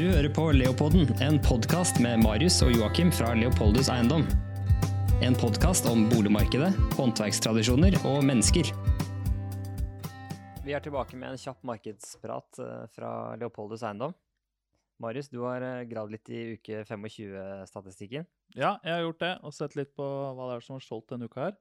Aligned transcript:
Du 0.00 0.06
hører 0.08 0.30
på 0.32 0.46
Leopolden, 0.56 1.10
en 1.20 1.36
podkast 1.44 1.98
med 2.00 2.22
Marius 2.22 2.54
og 2.64 2.70
Joakim 2.72 3.10
fra 3.12 3.34
Leopoldus 3.36 3.90
Eiendom. 3.92 4.22
En 5.20 5.34
podkast 5.36 5.84
om 5.90 6.06
boligmarkedet, 6.08 6.70
håndverkstradisjoner 6.96 7.98
og 8.08 8.22
mennesker. 8.24 8.70
Vi 10.64 10.72
er 10.72 10.80
tilbake 10.80 11.20
med 11.20 11.34
en 11.34 11.42
kjapp 11.42 11.60
markedsprat 11.68 12.62
eh, 12.64 12.86
fra 12.94 13.10
Leopoldus 13.42 13.84
Eiendom. 13.84 14.16
Marius, 15.04 15.28
du 15.28 15.42
har 15.42 15.66
eh, 15.68 15.84
gravd 15.92 16.16
litt 16.16 16.32
i 16.32 16.40
uke 16.54 16.80
25-statistikken. 16.88 18.24
Ja, 18.56 18.78
jeg 18.80 18.94
har 18.94 19.04
gjort 19.04 19.20
det, 19.26 19.34
og 19.44 19.52
sett 19.58 19.76
litt 19.76 19.92
på 20.00 20.08
hva 20.08 20.48
det 20.48 20.56
er 20.62 20.64
som 20.64 20.78
har 20.78 20.86
solgt 20.86 21.12
denne 21.12 21.28
uka 21.28 21.50
her. 21.50 21.60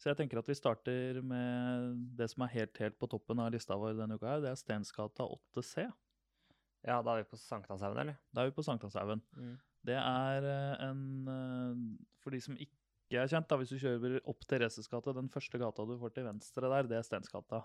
Så 0.00 0.14
jeg 0.14 0.22
tenker 0.22 0.40
at 0.40 0.48
vi 0.48 0.56
starter 0.56 1.20
med 1.20 2.00
det 2.16 2.32
som 2.32 2.48
er 2.48 2.56
helt, 2.56 2.80
helt 2.80 2.96
på 2.96 3.12
toppen 3.12 3.44
av 3.44 3.52
lista 3.52 3.76
vår 3.76 4.00
denne 4.00 4.16
uka 4.16 4.32
her. 4.32 4.48
Det 4.48 4.54
er 4.54 4.64
Stensgata 4.64 5.28
8C. 5.52 5.90
Ja, 6.86 7.00
da 7.02 7.16
er 7.16 7.24
vi 7.24 7.30
på 7.32 7.38
Sankthanshaugen, 7.40 7.98
eller? 8.04 8.18
Da 8.34 8.42
er 8.44 8.50
vi 8.50 8.56
på 8.56 8.62
Sankthanshaugen. 8.66 9.22
Det 9.86 9.96
er 9.98 10.46
eh, 10.50 10.84
en 10.88 11.00
eh, 11.30 11.80
For 12.22 12.34
de 12.34 12.40
som 12.42 12.56
ikke 12.58 13.20
er 13.22 13.30
kjent, 13.30 13.46
da, 13.50 13.56
hvis 13.60 13.70
du 13.74 13.78
kjører 13.78 14.16
opp 14.26 14.42
Thereses 14.50 14.88
gate, 14.90 15.12
den 15.14 15.28
første 15.30 15.58
gata 15.62 15.84
du 15.86 15.96
får 16.00 16.14
til 16.16 16.24
venstre 16.26 16.70
der, 16.72 16.88
det 16.90 16.98
er 16.98 17.06
Stensgata. 17.06 17.60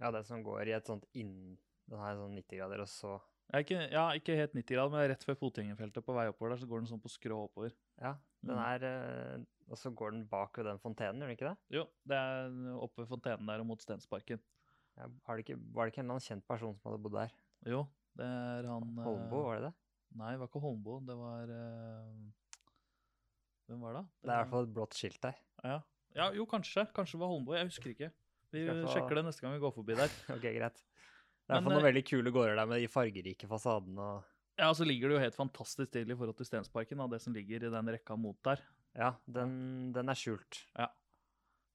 Ja, 0.00 0.10
det 0.14 0.24
som 0.26 0.42
går 0.46 0.68
i 0.70 0.74
et 0.76 0.86
sånt 0.90 1.06
inn... 1.18 1.56
Den 1.90 1.98
har 1.98 2.14
sånn 2.14 2.36
90 2.38 2.60
grader, 2.60 2.80
og 2.84 2.88
så 2.88 3.16
ikke, 3.58 3.80
ja, 3.92 4.04
ikke 4.16 4.36
helt 4.38 4.54
90 4.54 4.70
grader, 4.76 4.92
men 4.94 5.02
rett 5.10 5.24
før 5.26 5.34
fotgjengerfeltet 5.36 6.04
på 6.06 6.14
vei 6.16 6.28
oppover 6.30 6.54
der, 6.54 6.60
så 6.62 6.68
går 6.70 6.80
den 6.80 6.88
sånn 6.92 7.02
på 7.02 7.10
skrå 7.10 7.40
oppover. 7.48 7.74
Ja, 8.00 8.14
den 8.46 8.54
Mm. 8.56 8.62
er 8.62 8.86
mm. 9.42 9.46
Og 9.72 9.78
så 9.78 9.90
går 9.94 10.10
den 10.14 10.22
bak 10.30 10.56
ved 10.58 10.66
den 10.70 10.78
fontenen, 10.80 11.20
gjør 11.20 11.28
den 11.30 11.36
ikke 11.36 11.48
det? 11.50 11.56
Jo, 11.74 11.82
det 12.08 12.16
er 12.16 12.54
oppe 12.78 13.02
ved 13.02 13.08
fontenen 13.10 13.46
der 13.50 13.60
og 13.62 13.66
mot 13.66 13.82
Stensparken. 13.82 14.40
Ja, 14.96 15.06
har 15.26 15.36
det 15.36 15.44
ikke, 15.46 15.58
var 15.74 15.84
det 15.86 15.92
ikke 15.92 16.00
en 16.02 16.06
eller 16.06 16.16
annen 16.18 16.26
kjent 16.28 16.46
person 16.48 16.74
som 16.78 16.90
hadde 16.90 17.02
bodd 17.02 17.14
der? 17.18 17.34
Jo, 17.66 17.82
det 18.18 18.26
er 18.28 18.66
han 18.68 18.88
eh, 18.98 19.04
Holmbo, 19.06 19.42
var 19.48 19.58
det 19.60 19.68
det? 19.70 19.74
Nei, 20.20 20.30
det 20.34 20.40
var 20.42 20.50
ikke 20.50 20.60
Holmbo. 20.62 20.98
Det 21.08 21.14
var 21.16 21.52
eh, 21.56 22.56
Hvem 23.70 23.84
var 23.86 23.96
det? 23.96 24.02
Det 24.20 24.28
er 24.28 24.34
i 24.34 24.40
hvert 24.42 24.50
fall 24.52 24.66
et 24.68 24.74
blått 24.76 24.96
skilt 24.98 25.20
der. 25.22 25.38
Ja. 25.64 25.78
ja, 26.18 26.26
jo, 26.36 26.44
kanskje. 26.50 26.84
Kanskje 26.92 27.16
det 27.16 27.22
var 27.24 27.30
Holmbo. 27.32 27.54
Jeg 27.56 27.70
husker 27.70 27.94
ikke. 27.94 28.10
Vi 28.52 28.66
få- 28.68 28.90
sjekker 28.92 29.16
det 29.20 29.24
neste 29.30 29.44
gang 29.46 29.54
vi 29.56 29.62
går 29.62 29.72
forbi 29.78 29.96
der. 29.96 30.12
ok, 30.36 30.44
greit. 30.58 30.82
Det 30.82 31.56
er 31.56 31.56
i 31.56 31.56
hvert 31.56 31.64
fall 31.64 31.72
noen 31.72 31.80
eh, 31.80 31.88
veldig 31.88 32.04
kule 32.10 32.32
gårder 32.34 32.58
der 32.60 32.68
med 32.70 32.82
de 32.84 32.90
fargerike 32.92 33.48
fasadene 33.50 34.04
og 34.10 34.28
Ja, 34.60 34.68
og 34.68 34.76
så 34.76 34.84
ligger 34.84 35.08
det 35.08 35.16
jo 35.16 35.22
helt 35.24 35.38
fantastisk 35.38 35.94
til 35.94 36.10
i 36.12 36.14
forhold 36.18 36.36
til 36.36 36.46
Stensparken, 36.46 37.00
da, 37.00 37.06
det 37.14 37.22
som 37.24 37.32
ligger 37.34 37.64
i 37.64 37.70
den 37.72 37.88
rekka 37.94 38.14
mot 38.20 38.36
der. 38.44 38.60
Ja, 38.94 39.14
den, 39.24 39.54
den 39.96 40.12
er 40.12 40.18
skjult. 40.20 40.58
Ja. 40.76 40.90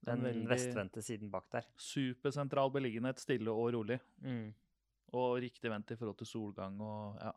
Den 0.05 0.22
den 0.23 0.44
vestvendte 0.47 1.01
siden 1.01 1.31
bak 1.33 1.47
der. 1.51 1.66
Supersentral 1.81 2.69
beliggenhet, 2.72 3.17
stille 3.19 3.49
og 3.51 3.73
rolig. 3.73 3.97
Mm. 4.22 4.51
Og 5.16 5.38
riktig 5.39 5.72
vendt 5.72 5.94
i 5.94 5.97
forhold 6.00 6.17
til 6.19 6.27
solgang 6.27 6.80
og 6.83 7.19
ja. 7.22 7.31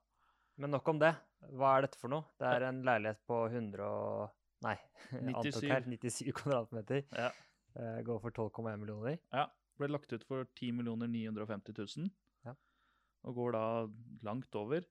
Men 0.60 0.74
nok 0.74 0.88
om 0.92 0.98
det. 1.00 1.14
Hva 1.56 1.76
er 1.78 1.86
dette 1.86 1.96
for 2.00 2.12
noe? 2.12 2.26
Det 2.40 2.48
er 2.48 2.66
en 2.66 2.82
leilighet 2.84 3.20
på 3.28 3.38
100 3.48 3.86
og 3.86 4.34
Nei, 4.66 4.74
97. 5.24 5.62
her 5.70 5.86
97 5.88 6.34
kvadratmeter. 6.36 7.06
Ja. 7.16 7.30
Eh, 7.78 8.00
Går 8.04 8.18
for 8.20 8.34
12,1 8.34 8.76
millioner. 8.82 9.18
ja. 9.32 9.46
Ble 9.80 9.88
lagt 9.88 10.12
ut 10.12 10.24
for 10.28 10.44
10 10.58 10.74
950 10.76 11.72
000. 11.96 12.10
Ja. 12.44 12.52
Og 13.24 13.38
går 13.38 13.54
da 13.56 13.62
langt 14.26 14.58
over. 14.60 14.84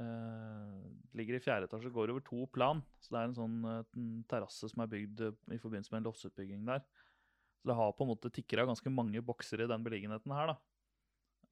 Uh, 0.00 0.80
ligger 1.12 1.36
i 1.36 1.42
fjerde 1.44 1.68
etasje, 1.68 1.90
går 1.92 2.08
over 2.14 2.24
to 2.24 2.46
plan. 2.54 2.80
Så 3.04 3.12
det 3.12 3.20
er 3.20 3.28
en 3.28 3.36
sånn 3.36 3.58
uh, 3.68 3.82
terrasse 4.32 4.70
som 4.72 4.80
er 4.80 4.88
bygd 4.88 5.20
i 5.52 5.58
forbindelse 5.60 5.92
med 5.92 6.00
en 6.00 6.08
loftsutbygging 6.08 6.64
der. 6.64 6.80
Så 7.60 7.68
det 7.68 7.76
har 7.76 7.92
på 7.92 8.06
en 8.06 8.14
måte 8.14 8.32
tikra 8.32 8.64
ganske 8.64 8.88
mange 8.90 9.20
bokser 9.20 9.60
i 9.60 9.68
den 9.68 9.84
beliggenheten 9.84 10.32
her, 10.32 10.54
da. 10.54 10.56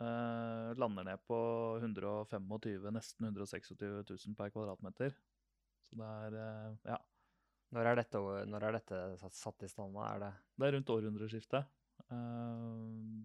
Eh, 0.00 0.74
lander 0.80 1.04
ned 1.04 1.20
på 1.28 1.38
125, 1.80 2.88
nesten 2.94 3.26
126 3.26 3.74
000 3.80 4.36
per 4.38 4.52
kvadratmeter. 4.54 5.12
Så 5.84 5.98
det 6.00 6.06
er 6.08 6.36
eh, 6.40 6.78
ja. 6.94 6.96
Når 7.70 7.86
er 7.86 8.00
dette, 8.00 8.20
når 8.50 8.64
er 8.66 8.76
dette 8.78 9.00
satt, 9.20 9.36
satt 9.36 9.66
i 9.66 9.69
stand? 9.70 9.98
Er 10.02 10.22
det 10.22 10.30
Det 10.56 10.66
er 10.66 10.75
rundt 10.78 10.92
århundreskiftet. 10.94 11.69
Eh, 12.06 12.64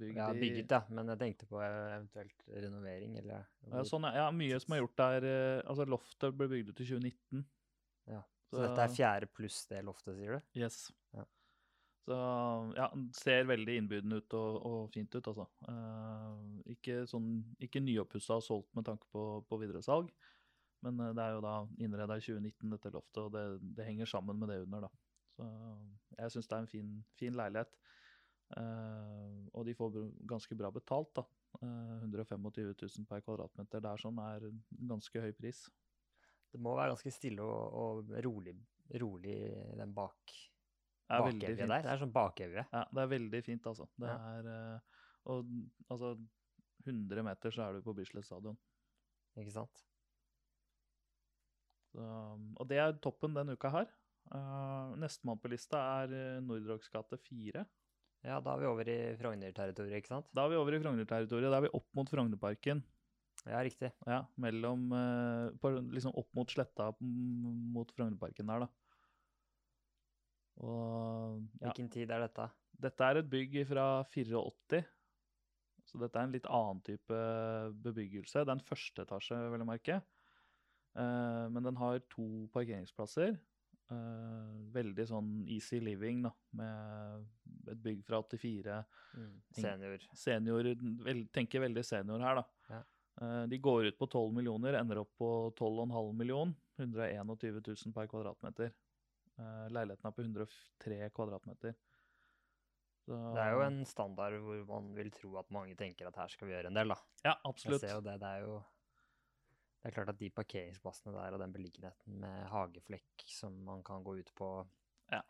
bygd 0.02 0.20
ja, 0.20 0.28
bygget, 0.36 0.76
ja. 0.76 0.82
Men 0.92 1.14
jeg 1.14 1.22
tenkte 1.24 1.48
på 1.50 1.64
eventuelt 1.64 2.44
renovering, 2.52 3.16
eller 3.24 3.48
Ja, 3.72 3.86
sånn, 3.88 4.10
ja, 4.12 4.28
mye 4.36 4.60
som 4.60 4.76
er 4.76 4.84
gjort 4.84 5.00
der. 5.00 5.30
Altså, 5.64 5.88
loftet 5.90 6.36
ble 6.36 6.50
bygd 6.52 6.74
ut 6.74 6.84
i 6.84 6.90
2019. 6.92 7.46
Ja, 8.12 8.22
Så 8.52 8.60
dette 8.62 8.84
er 8.84 8.94
fjerde 8.94 9.32
pluss 9.32 9.64
det 9.72 9.80
loftet, 9.88 10.20
sier 10.20 10.38
du? 10.38 10.60
Yes. 10.60 10.90
Ja. 11.16 11.24
Så 12.06 12.16
ja, 12.78 12.86
ser 13.18 13.48
veldig 13.50 13.80
innbydende 13.80 14.20
ut 14.22 14.34
og, 14.38 14.58
og 14.70 14.82
fint 14.94 15.16
ut, 15.16 15.26
altså. 15.32 15.48
Uh, 15.66 16.60
ikke 16.76 17.02
sånn, 17.10 17.40
ikke 17.66 17.82
nyoppussa 17.82 18.38
og 18.38 18.46
solgt 18.46 18.78
med 18.78 18.86
tanke 18.86 19.10
på, 19.10 19.24
på 19.50 19.60
videresalg, 19.62 20.12
men 20.86 21.02
eh, 21.02 21.14
det 21.18 21.24
er 21.24 21.34
jo 21.34 21.42
da 21.42 21.56
innreda 21.82 22.18
i 22.20 22.22
2019, 22.22 22.74
dette 22.76 22.92
loftet, 22.94 23.22
og 23.24 23.34
det, 23.34 23.46
det 23.78 23.88
henger 23.88 24.12
sammen 24.12 24.38
med 24.38 24.54
det 24.54 24.60
under, 24.68 24.86
da. 24.86 24.92
Så 25.36 25.48
jeg 26.20 26.34
syns 26.36 26.52
det 26.52 26.58
er 26.58 26.64
en 26.64 26.72
fin, 26.72 26.92
fin 27.18 27.36
leilighet. 27.36 27.74
Uh, 28.56 29.50
og 29.58 29.66
de 29.66 29.74
får 29.74 29.98
ganske 30.30 30.58
bra 30.60 30.70
betalt, 30.76 31.10
da. 31.18 31.26
Uh, 31.64 32.06
125 32.06 32.46
000 32.46 33.10
per 33.10 33.24
kvadratmeter. 33.26 33.82
Det 33.82 33.90
er 33.90 34.04
sånn 34.04 34.22
er 34.22 34.46
ganske 34.92 35.24
høy 35.26 35.34
pris. 35.36 35.66
Det 36.54 36.62
må 36.62 36.76
være 36.78 36.94
ganske 36.94 37.12
stille 37.12 37.44
og, 37.44 37.80
og 37.82 38.14
rolig, 38.24 38.54
rolig 39.02 39.40
den 39.76 39.96
bak, 39.96 40.36
bakevje 41.10 41.56
fint. 41.56 41.70
der. 41.70 41.84
Det 41.86 41.92
er 41.92 42.02
sånn 42.02 42.14
bakevje. 42.16 42.64
Ja, 42.72 42.84
det 42.92 43.04
er 43.04 43.12
veldig 43.12 43.42
fint, 43.46 43.68
altså. 43.72 43.88
Det 44.02 44.14
er 44.14 44.50
eh, 44.54 45.04
Og 45.34 45.52
altså 45.92 46.16
100 46.86 47.26
meter 47.26 47.54
så 47.54 47.66
er 47.66 47.78
du 47.78 47.86
på 47.86 47.96
Bislett 47.98 48.28
stadion. 48.28 48.58
Ikke 49.40 49.54
sant? 49.54 49.86
Så, 51.92 52.02
og 52.02 52.68
det 52.70 52.80
er 52.82 52.98
toppen 53.04 53.36
denne 53.36 53.56
uka 53.56 53.72
her. 53.74 53.90
Uh, 54.34 54.96
Nestemann 54.98 55.40
på 55.42 55.52
lista 55.52 55.80
er 56.02 56.42
uh, 56.42 56.86
gate 56.92 57.20
4. 57.30 57.66
Ja, 58.26 58.40
da 58.42 58.56
er 58.56 58.62
vi 58.64 58.70
over 58.70 58.90
i 58.90 58.98
Frogner-territoriet, 59.20 60.02
ikke 60.02 60.16
sant? 60.16 60.30
Da 60.34 60.46
er 60.46 60.54
vi 60.54 60.58
over 60.58 60.74
i 60.74 60.82
Frogner-territoriet. 60.82 61.52
Da 61.52 61.60
er 61.60 61.68
vi 61.68 61.76
opp 61.78 61.88
mot 61.98 62.10
Frognerparken. 62.10 62.82
Ja, 63.46 63.60
riktig. 63.62 63.92
Ja, 64.08 64.24
mellom 64.42 64.88
uh, 64.96 65.52
på, 65.62 65.76
Liksom 65.94 66.16
opp 66.18 66.32
mot 66.38 66.50
sletta 66.50 66.90
mot 67.00 67.92
Frognerparken 67.94 68.50
der, 68.50 68.66
da. 68.66 68.85
Og 70.64 71.42
ja. 71.60 71.68
Hvilken 71.68 71.90
tid 71.92 72.12
er 72.14 72.24
dette? 72.24 72.50
Dette 72.86 73.08
er 73.08 73.20
et 73.20 73.32
bygg 73.32 73.58
fra 73.70 73.88
84. 74.12 74.84
Så 75.86 76.00
dette 76.02 76.20
er 76.20 76.28
en 76.28 76.34
litt 76.34 76.48
annen 76.50 76.82
type 76.86 77.18
bebyggelse. 77.86 78.44
Det 78.44 78.52
er 78.52 78.58
en 78.58 78.70
første 78.70 79.06
etasje, 79.06 79.38
vel 79.54 79.66
å 79.66 79.68
merke. 79.70 80.00
Uh, 80.96 81.46
men 81.52 81.68
den 81.68 81.78
har 81.80 82.00
to 82.12 82.48
parkeringsplasser. 82.56 83.36
Uh, 83.92 84.56
veldig 84.74 85.06
sånn 85.12 85.32
easy 85.52 85.78
living, 85.84 86.24
da, 86.26 86.32
med 86.58 87.70
et 87.70 87.82
bygg 87.84 88.02
fra 88.08 88.24
84. 88.24 88.80
Mm. 89.14 89.36
Senior. 89.60 90.08
Senior, 90.18 90.72
vel, 91.06 91.26
tenker 91.36 91.64
veldig 91.68 91.84
senior 91.86 92.24
her, 92.26 92.42
da. 92.42 92.46
Ja. 92.72 92.82
Uh, 93.16 93.44
de 93.52 93.60
går 93.64 93.92
ut 93.92 94.00
på 94.00 94.10
12 94.10 94.34
millioner, 94.36 94.80
ender 94.80 95.04
opp 95.04 95.14
på 95.20 95.30
12,5 95.60 96.16
million. 96.18 96.56
121 96.82 97.62
000 97.62 97.94
per 97.96 98.10
kvadratmeter. 98.12 98.74
Eh, 99.40 99.66
leiligheten 99.76 100.08
er 100.08 100.16
på 100.16 100.24
103 100.24 101.10
kvadratmeter. 101.16 101.76
Så, 103.06 103.18
Det 103.36 103.42
er 103.44 103.52
jo 103.54 103.62
en 103.66 103.82
standard 103.86 104.34
hvor 104.42 104.64
man 104.70 104.94
vil 104.96 105.12
tro 105.14 105.36
at 105.38 105.52
mange 105.54 105.76
tenker 105.78 106.08
at 106.10 106.16
her 106.18 106.32
skal 106.32 106.48
vi 106.48 106.56
gjøre 106.56 106.72
en 106.72 106.80
del, 106.80 106.90
da. 106.90 106.96
Ja, 107.24 107.34
Jeg 107.36 107.52
absolutt. 107.52 107.82
ser 107.84 107.94
jo 107.98 108.02
det. 108.02 108.16
Det 108.24 108.30
er 108.32 108.46
jo 108.48 108.56
Det 109.84 109.92
er 109.92 109.94
klart 110.00 110.10
at 110.10 110.18
de 110.18 110.30
parkeringsplassene 110.34 111.12
der 111.14 111.36
og 111.36 111.40
den 111.44 111.52
beliggenheten 111.54 112.16
med 112.20 112.48
hageflekk 112.50 113.22
som 113.30 113.54
man 113.68 113.84
kan 113.86 114.04
gå 114.04 114.16
ut 114.18 114.32
på 114.36 114.48
Ja. 115.12 115.22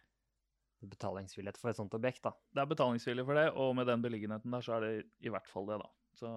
Betalingsvillighet 0.85 1.57
for 1.57 1.69
et 1.69 1.75
sånt 1.75 1.93
objekt, 1.97 2.21
da. 2.23 2.31
Det 2.53 2.61
er 2.61 2.69
betalingsvillig 2.69 3.25
for 3.25 3.33
det, 3.35 3.49
og 3.57 3.75
med 3.75 3.87
den 3.87 4.01
beliggenheten 4.01 4.51
der, 4.51 4.61
så 4.61 4.75
er 4.77 4.79
det 4.85 5.05
i 5.19 5.29
hvert 5.33 5.47
fall 5.47 5.65
det, 5.65 5.79
da. 5.81 5.89
Så 6.15 6.29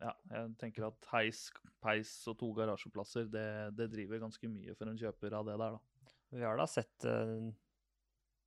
ja, 0.00 0.12
jeg 0.30 0.56
tenker 0.56 0.86
at 0.86 1.08
heis, 1.12 1.50
peis 1.82 2.12
og 2.28 2.38
to 2.38 2.52
garasjeplasser, 2.56 3.28
det, 3.28 3.76
det 3.76 3.90
driver 3.92 4.22
ganske 4.22 4.48
mye 4.48 4.74
for 4.78 4.88
en 4.88 4.96
kjøper 4.96 5.36
av 5.36 5.44
det 5.50 5.58
der, 5.60 5.76
da. 5.76 5.78
Vi 6.34 6.42
har 6.42 6.58
da 6.58 6.66
sett 6.68 7.06
uh, 7.06 7.46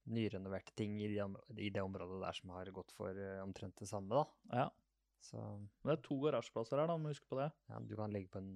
nyrenoverte 0.09 0.73
ting 0.77 0.97
i, 1.01 1.07
de, 1.13 1.27
i 1.57 1.69
det 1.73 1.83
området 1.83 2.19
der 2.23 2.37
som 2.37 2.53
har 2.55 2.71
gått 2.75 2.91
for 2.97 3.15
uh, 3.15 3.39
omtrent 3.45 3.77
det 3.79 3.89
samme, 3.89 4.11
da. 4.19 4.25
Ja. 4.63 4.67
Så 5.19 5.39
Men 5.39 5.91
det 5.91 5.97
er 5.97 6.03
to 6.05 6.19
garasjeplasser 6.23 6.79
her, 6.79 6.87
da, 6.87 6.97
må 6.97 7.09
du 7.09 7.15
huske 7.15 7.27
på 7.29 7.39
det. 7.41 7.49
ja, 7.69 7.79
du 7.83 7.95
kan 7.99 8.13
legge 8.13 8.31
på 8.31 8.43
en 8.43 8.53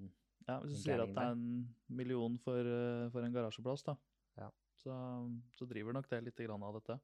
Ja, 0.48 0.58
Hvis 0.60 0.75
du 0.75 0.80
sier 0.84 1.00
at 1.00 1.12
det 1.16 1.24
er 1.24 1.36
en 1.38 1.75
million 1.88 2.38
for, 2.44 2.68
uh, 2.68 3.10
for 3.14 3.24
en 3.24 3.36
garasjeplass, 3.36 3.86
da, 3.88 3.98
Ja. 4.40 4.50
så, 4.84 4.96
så 5.56 5.68
driver 5.69 5.96
nok 5.96 6.10
det 6.12 6.24
litt 6.26 6.42
grann 6.44 6.64
av 6.64 6.80
dette. 6.80 7.00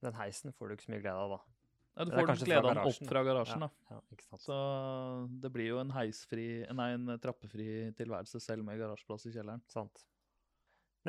Den 0.00 0.14
heisen 0.16 0.54
får 0.54 0.68
du 0.68 0.76
ikke 0.76 0.86
så 0.86 0.92
mye 0.94 1.02
glede 1.02 1.24
av, 1.24 1.34
da. 1.34 1.40
Ja, 1.98 2.04
du 2.06 2.12
får 2.14 2.44
glede 2.46 2.60
av 2.62 2.68
den 2.70 2.86
opp 2.86 3.08
fra 3.10 3.22
garasjen, 3.26 3.64
ja, 3.64 3.66
da. 3.66 3.96
Ja, 3.96 4.14
ikke 4.14 4.24
sant. 4.28 4.44
Så 4.44 4.58
det 5.42 5.50
blir 5.52 5.72
jo 5.72 5.80
en 5.82 5.90
heisfri, 5.92 6.46
nei, 6.78 6.92
en 6.94 7.16
trappefri 7.20 7.66
tilværelse 7.98 8.40
selv 8.40 8.64
med 8.64 8.78
garasjeplass 8.80 9.26
i 9.26 9.34
kjelleren. 9.34 9.64
Sant. 9.68 10.04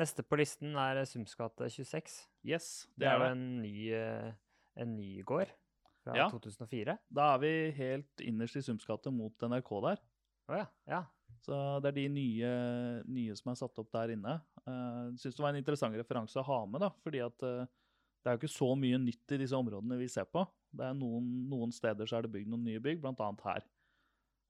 Neste 0.00 0.24
på 0.24 0.38
listen 0.40 0.76
er 0.80 1.02
Sums 1.08 1.34
gate 1.36 1.68
26. 1.68 2.22
Yes, 2.48 2.88
Det 2.98 3.08
er 3.08 3.18
jo 3.20 3.26
en 3.28 3.44
ny, 3.60 3.74
eh, 3.92 4.32
en 4.80 4.96
ny 4.96 5.22
gård 5.22 5.50
fra 6.02 6.16
Ja. 6.16 6.28
2004. 6.30 6.98
Da 7.12 7.34
er 7.34 7.38
vi 7.38 7.70
helt 7.76 8.24
innerst 8.24 8.56
i 8.56 8.62
Sums 8.62 8.86
gate 8.88 9.12
mot 9.12 9.36
NRK 9.38 9.80
der. 9.84 10.00
Oh, 10.48 10.56
ja. 10.56 10.66
ja. 10.88 11.04
Så 11.42 11.80
det 11.82 11.92
er 11.92 11.98
de 11.98 12.08
nye, 12.08 12.50
nye 13.04 13.36
som 13.36 13.52
er 13.52 13.58
satt 13.60 13.78
opp 13.78 13.92
der 13.92 14.14
inne. 14.14 14.40
Uh, 14.66 15.12
Syns 15.18 15.36
det 15.36 15.42
var 15.42 15.52
en 15.52 15.60
interessant 15.60 15.94
referanse 15.98 16.38
å 16.40 16.46
ha 16.46 16.64
med, 16.66 16.80
da, 16.80 16.90
fordi 17.02 17.22
at 17.24 17.46
uh, 17.46 17.66
det 18.22 18.30
er 18.30 18.36
jo 18.36 18.42
ikke 18.42 18.54
så 18.54 18.68
mye 18.78 18.98
nytt 19.02 19.34
i 19.34 19.40
disse 19.42 19.58
områdene 19.58 19.98
vi 19.98 20.08
ser 20.08 20.28
på. 20.30 20.44
Det 20.72 20.86
er 20.86 20.94
noen, 20.94 21.48
noen 21.50 21.72
steder 21.74 22.06
så 22.08 22.18
er 22.18 22.26
det 22.26 22.32
bygd 22.36 22.48
noen 22.52 22.64
nye 22.64 22.82
bygg, 22.82 23.02
bl.a. 23.02 23.30
her. 23.44 23.66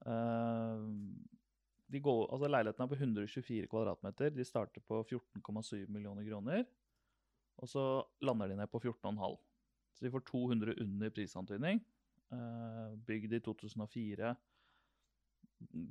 Uh, 0.06 0.84
går, 2.00 2.22
altså 2.32 2.48
Leiligheten 2.48 2.84
er 2.84 2.88
på 2.88 2.98
124 2.98 3.66
kvadratmeter. 3.68 4.30
De 4.32 4.44
starter 4.44 4.80
på 4.86 5.02
14,7 5.04 5.88
millioner 5.92 6.24
kroner. 6.28 6.64
Og 7.60 7.68
så 7.68 7.82
lander 8.24 8.48
de 8.48 8.56
ned 8.56 8.70
på 8.72 8.80
14,5. 8.80 9.36
Så 9.92 10.06
de 10.06 10.12
får 10.12 10.24
200 10.30 10.78
under 10.80 11.12
prisantydning. 11.12 11.82
Uh, 12.32 12.96
bygd 13.06 13.36
i 13.36 13.42
2004 13.44 14.32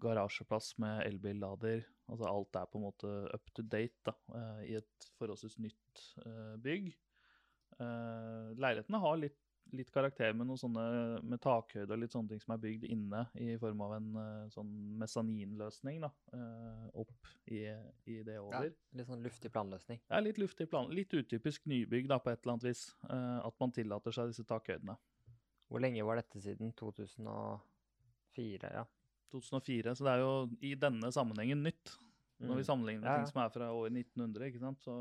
garasjeplass 0.02 0.74
med 0.82 1.06
elbillader. 1.06 1.86
Altså 2.10 2.28
alt 2.28 2.58
er 2.58 2.68
på 2.72 2.80
en 2.80 2.88
måte 2.88 3.12
up 3.36 3.54
to 3.56 3.64
date 3.64 4.02
da, 4.10 4.16
uh, 4.34 4.64
i 4.66 4.74
et 4.80 5.08
forholdsvis 5.20 5.60
nytt 5.62 6.06
uh, 6.26 6.58
bygg. 6.62 6.92
Leilighetene 7.82 9.00
har 9.02 9.16
litt, 9.18 9.40
litt, 9.76 9.92
karakter 9.94 10.34
med 10.36 10.50
noen 10.50 10.60
sånne 10.60 10.84
med 11.24 11.42
takhøyde 11.44 11.94
og 11.94 12.02
litt 12.02 12.16
sånne 12.16 12.34
ting 12.34 12.42
som 12.44 12.56
er 12.56 12.62
bygd 12.64 12.88
inne 12.90 13.22
i 13.40 13.54
form 13.62 13.84
av 13.86 13.96
en 13.98 14.10
sånn 14.54 14.72
mesaninløsning 15.02 16.02
da, 16.04 16.10
opp 16.98 17.32
i, 17.46 17.62
i, 18.06 18.18
det 18.28 18.40
over. 18.42 18.68
Ja, 18.68 18.98
litt 19.00 19.10
sånn 19.10 19.24
luftig 19.24 19.54
planløsning? 19.54 20.02
Ja, 20.10 20.20
litt 20.24 20.42
luftig 20.42 20.68
plan. 20.72 20.92
Litt 20.96 21.14
utypisk 21.16 21.70
nybygg 21.72 22.10
da, 22.12 22.20
på 22.20 22.34
et 22.34 22.42
eller 22.42 22.58
annet 22.58 22.70
vis. 22.72 22.84
at 23.08 23.64
man 23.64 23.76
tillater 23.76 24.16
seg 24.16 24.34
disse 24.34 24.48
takhøydene. 24.50 24.98
Hvor 25.72 25.80
lenge 25.80 26.04
var 26.04 26.20
dette 26.20 26.42
siden? 26.44 26.74
2004, 26.76 28.72
ja. 28.76 28.84
2004, 29.32 29.96
så 29.96 30.04
det 30.04 30.14
er 30.14 30.24
jo 30.24 30.32
i 30.68 30.74
denne 30.76 31.12
sammenhengen 31.16 31.64
nytt. 31.64 31.94
Når 32.42 32.58
vi 32.58 32.64
mm. 32.64 32.68
sammenligner 32.68 33.06
med 33.06 33.12
ja. 33.12 33.20
ting 33.22 33.30
som 33.30 33.44
er 33.44 33.54
fra 33.54 33.70
år 33.72 33.92
1900, 33.94 34.48
ikke 34.50 34.64
sant? 34.64 34.82
Så, 34.84 34.96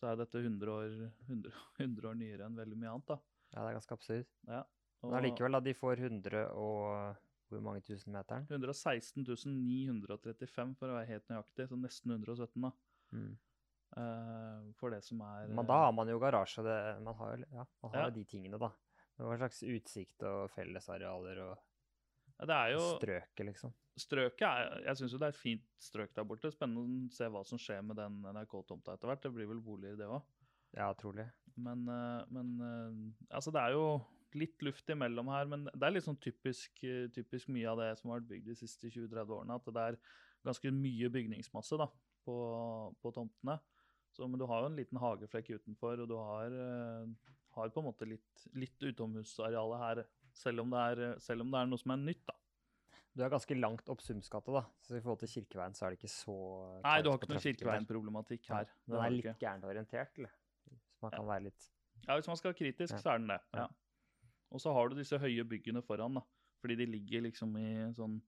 så 0.00 0.08
er 0.10 0.18
dette 0.18 0.40
100 0.40 0.72
år, 0.72 0.96
100, 1.28 1.52
100 1.84 2.08
år, 2.10 2.18
nyere 2.18 2.48
enn 2.48 2.58
veldig 2.58 2.78
mye 2.80 2.94
annet. 2.96 3.12
da. 3.12 3.18
Ja, 3.52 3.62
det 3.62 3.68
er 3.68 3.76
ganske 3.76 3.98
absurd. 3.98 4.32
Ja, 4.48 4.62
og, 5.02 5.10
Men 5.10 5.18
allikevel, 5.20 5.56
da, 5.56 5.60
de 5.64 5.74
får 5.76 6.02
100 6.08 6.44
og 6.56 7.20
hvor 7.52 7.64
mange 7.64 7.82
tusen 7.84 8.14
meter? 8.14 8.46
116 8.48 9.26
935 9.26 10.76
for 10.78 10.88
å 10.88 10.96
være 10.96 11.10
helt 11.10 11.26
nøyaktig, 11.28 11.66
så 11.68 11.76
nesten 11.76 12.14
117, 12.14 12.54
da. 12.64 12.70
Mm. 13.12 13.32
Uh, 13.92 14.70
for 14.78 14.94
det 14.94 15.02
som 15.04 15.20
er 15.26 15.50
Men 15.52 15.68
da 15.68 15.82
har 15.82 15.92
man 15.92 16.08
jo 16.08 16.16
garasje, 16.22 16.64
det, 16.64 16.76
man 17.04 17.18
har 17.18 17.34
jo 17.34 17.44
ja, 17.44 17.66
man 17.84 17.92
har 17.92 18.06
ja. 18.06 18.14
de 18.14 18.24
tingene, 18.24 18.60
da. 18.60 18.70
Hva 19.20 19.36
slags 19.36 19.60
utsikt 19.68 20.24
og 20.24 20.48
fellesarealer 20.54 21.42
og 21.44 21.52
ja, 22.38 22.46
det 22.48 22.56
er 22.56 22.70
jo 22.72 22.86
Strøket, 22.96 23.44
liksom. 23.46 23.74
Strøket 24.00 24.46
er, 24.48 24.78
Jeg 24.86 24.98
syns 24.98 25.12
jo 25.14 25.18
det 25.20 25.28
er 25.28 25.34
et 25.34 25.38
fint 25.38 25.66
strøk 25.78 26.14
der 26.16 26.24
borte. 26.26 26.50
Spennende 26.50 26.82
å 27.06 27.12
se 27.14 27.28
hva 27.30 27.42
som 27.46 27.60
skjer 27.60 27.84
med 27.86 28.00
den 28.00 28.16
NRK-tomta 28.24 28.96
etter 28.96 29.10
hvert. 29.10 29.22
Det 29.22 29.30
blir 29.36 29.50
vel 29.50 29.60
boliger, 29.62 29.98
det 30.00 30.08
òg. 30.08 30.24
Ja, 30.76 30.88
trolig. 30.98 31.26
Men, 31.54 31.84
eh, 31.88 32.24
men, 32.32 32.52
eh, 32.60 33.34
altså, 33.36 33.52
det 33.52 33.60
er 33.60 33.76
jo 33.76 33.86
litt 34.38 34.62
luft 34.64 34.88
imellom 34.88 35.28
her. 35.28 35.48
Men 35.50 35.66
det 35.68 35.84
er 35.84 35.94
litt 35.96 36.06
sånn 36.06 36.20
typisk, 36.20 36.80
typisk 37.12 37.50
mye 37.52 37.68
av 37.68 37.82
det 37.82 37.90
som 37.98 38.10
har 38.10 38.20
vært 38.20 38.30
bygd 38.30 38.48
de 38.48 38.56
siste 38.56 38.88
20-30 38.88 39.36
årene. 39.36 39.58
At 39.60 39.68
det 39.68 39.84
er 39.84 40.00
ganske 40.46 40.72
mye 40.74 41.12
bygningsmasse 41.12 41.76
da, 41.80 41.90
på, 42.24 42.36
på 43.02 43.12
tomtene. 43.14 43.58
Så, 44.12 44.24
men 44.28 44.40
du 44.40 44.46
har 44.48 44.64
jo 44.64 44.72
en 44.72 44.76
liten 44.76 45.00
hageflekk 45.00 45.54
utenfor, 45.56 46.02
og 46.04 46.08
du 46.08 46.16
har, 46.18 46.56
har 47.56 47.70
på 47.72 47.80
en 47.80 47.86
måte 47.86 48.08
litt, 48.08 48.42
litt 48.52 48.84
utomhusareale 48.84 49.78
her 49.80 50.02
selv 50.36 50.64
om, 50.64 50.72
er, 50.76 51.02
selv 51.22 51.44
om, 51.44 51.52
det 51.52 51.60
er, 51.60 51.70
noe 51.70 51.80
som 51.80 51.94
er 51.94 52.02
nytt, 52.02 52.24
da. 52.28 52.36
Du 53.12 53.24
er 53.24 53.32
ganske 53.32 53.56
langt 53.58 53.88
opp 53.92 54.00
Sumsgata, 54.00 54.54
da. 54.54 54.62
Så 54.80 54.96
i 54.96 55.02
forhold 55.04 55.20
til 55.20 55.32
Kirkeveien 55.34 55.76
så 55.76 55.86
er 55.86 55.92
det 55.92 56.00
ikke 56.00 56.12
så 56.12 56.36
Nei, 56.80 56.94
du 57.04 57.10
har 57.10 57.18
ikke 57.18 57.32
noe 57.34 57.42
Kirkeveien-problematikk 57.44 58.48
her. 58.54 58.70
Den 58.88 59.02
er 59.04 59.12
litt 59.12 59.42
gærent 59.42 59.68
orientert, 59.68 60.16
eller? 60.20 60.32
Man 61.02 61.14
kan 61.14 61.24
ja. 61.24 61.30
være 61.34 61.46
litt 61.48 61.68
Ja, 62.06 62.16
hvis 62.16 62.28
man 62.30 62.38
skal 62.38 62.50
være 62.52 62.60
kritisk, 62.60 62.98
så 62.98 63.12
er 63.12 63.20
den 63.20 63.30
det. 63.30 63.38
Ja. 63.54 63.68
Og 64.52 64.60
så 64.60 64.72
har 64.74 64.88
du 64.88 64.98
disse 64.98 65.18
høye 65.22 65.44
byggene 65.48 65.82
foran, 65.86 66.18
da. 66.18 66.22
Fordi 66.62 66.76
de 66.78 66.86
ligger 66.86 67.24
liksom 67.26 67.54
i 67.58 67.70
sånn 67.96 68.20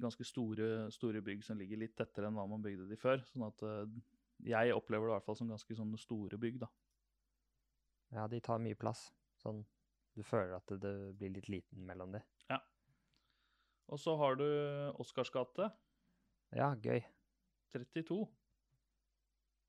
ganske 0.00 0.24
store, 0.26 0.90
store 0.94 1.22
bygg 1.26 1.42
som 1.44 1.58
ligger 1.58 1.80
litt 1.82 1.96
tettere 1.98 2.30
enn 2.30 2.38
hva 2.38 2.46
man 2.50 2.62
bygde 2.62 2.86
de 2.90 2.98
før. 2.98 3.22
Sånn 3.26 3.44
at 3.48 3.64
uh, 3.66 3.82
jeg 4.46 4.74
opplever 4.74 5.08
det 5.08 5.12
i 5.12 5.16
hvert 5.16 5.26
fall 5.26 5.38
som 5.40 5.50
ganske 5.50 5.76
sånne 5.76 5.98
store 6.00 6.38
bygg, 6.40 6.60
da. 6.62 6.70
Ja, 8.14 8.26
de 8.30 8.40
tar 8.42 8.62
mye 8.62 8.78
plass. 8.78 9.08
Sånn 9.42 9.62
du 10.18 10.24
føler 10.26 10.56
at 10.56 10.70
det, 10.70 10.80
det 10.82 11.14
blir 11.18 11.34
litt 11.36 11.48
liten 11.52 11.84
mellom 11.86 12.16
de. 12.16 12.20
Ja. 12.50 12.58
Og 13.90 14.00
så 14.02 14.16
har 14.18 14.36
du 14.40 14.46
Oscars 15.02 15.30
gate. 15.34 15.70
Ja, 16.56 16.72
gøy. 16.82 17.02
32. 17.74 18.24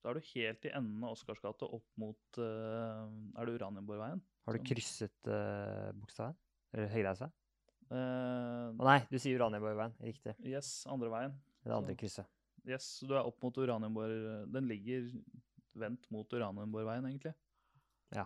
Da 0.02 0.10
er 0.10 0.18
du 0.18 0.30
helt 0.32 0.66
i 0.66 0.72
enden 0.74 1.04
av 1.06 1.14
Oscars 1.14 1.42
gate 1.44 1.68
opp 1.68 1.86
mot 2.02 2.40
uh, 2.42 3.06
Er 3.38 3.48
det 3.48 3.58
Uranienborgveien? 3.60 4.22
Har 4.48 4.58
du 4.58 4.66
krysset 4.66 5.30
uh, 5.30 5.92
Bogstadveien? 5.94 6.38
Eller 6.74 6.90
Høyreisa? 6.96 7.30
Å 7.92 7.94
uh, 7.94 8.68
oh, 8.80 8.86
nei, 8.88 8.98
du 9.12 9.18
sier 9.22 9.38
Uranienborgveien. 9.38 9.94
Riktig. 10.08 10.34
Yes, 10.48 10.72
andre 10.90 11.12
veien. 11.14 11.36
Det 11.62 11.76
andre 11.76 11.96
krysset. 12.00 12.30
Yes, 12.66 12.88
du 13.06 13.14
er 13.14 13.26
opp 13.26 13.42
mot 13.42 13.58
Uranienborg 13.58 14.50
Den 14.54 14.68
ligger 14.70 15.10
vendt 15.78 16.08
mot 16.14 16.34
Uranienborgveien, 16.34 17.06
egentlig. 17.10 17.34
Ja. 18.16 18.26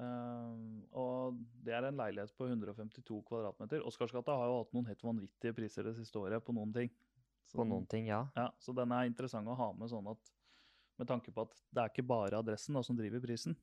Uh, 0.00 0.82
og 0.98 1.40
det 1.64 1.76
er 1.76 1.86
en 1.88 1.98
leilighet 2.00 2.34
på 2.36 2.50
152 2.50 3.22
kvadratmeter. 3.28 3.84
Oscarsgata 3.88 4.36
har 4.36 4.50
jo 4.50 4.60
hatt 4.60 4.76
noen 4.76 4.88
helt 4.90 5.04
vanvittige 5.04 5.56
priser 5.56 5.88
det 5.88 5.96
siste 5.96 6.20
året 6.20 6.44
på 6.44 6.52
noen 6.56 6.74
ting. 6.74 6.92
Så, 7.48 7.56
på 7.60 7.66
noen 7.68 7.88
ting, 7.88 8.06
ja. 8.08 8.26
ja. 8.36 8.50
Så 8.60 8.74
den 8.76 8.92
er 8.94 9.08
interessant 9.08 9.48
å 9.48 9.56
ha 9.58 9.72
med 9.76 9.90
sånn 9.92 10.12
at 10.12 10.32
med 11.00 11.08
tanke 11.08 11.32
på 11.34 11.44
at 11.46 11.58
det 11.72 11.82
er 11.82 11.92
ikke 11.92 12.06
bare 12.06 12.40
adressen 12.40 12.76
da, 12.76 12.82
som 12.84 12.98
driver 12.98 13.22
prisen. 13.24 13.56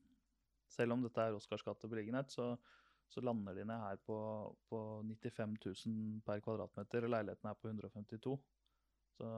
Selv 0.70 0.94
om 0.94 1.04
dette 1.04 1.24
er 1.24 1.38
Oscars 1.38 1.64
beliggenhet, 1.81 2.31
så, 2.31 2.52
så, 3.10 3.22
lander 3.26 3.58
de 3.58 3.66
ned 3.66 3.86
her 3.86 3.98
på, 4.06 4.18
på 4.70 4.81
95 5.08 5.58
000 5.66 6.22
per 6.26 6.44
kvadratmeter, 6.46 7.06
og 7.06 7.14
leiligheten 7.16 7.50
er 7.50 7.58
på 7.58 7.72
152. 7.72 8.38
Så 9.18 9.31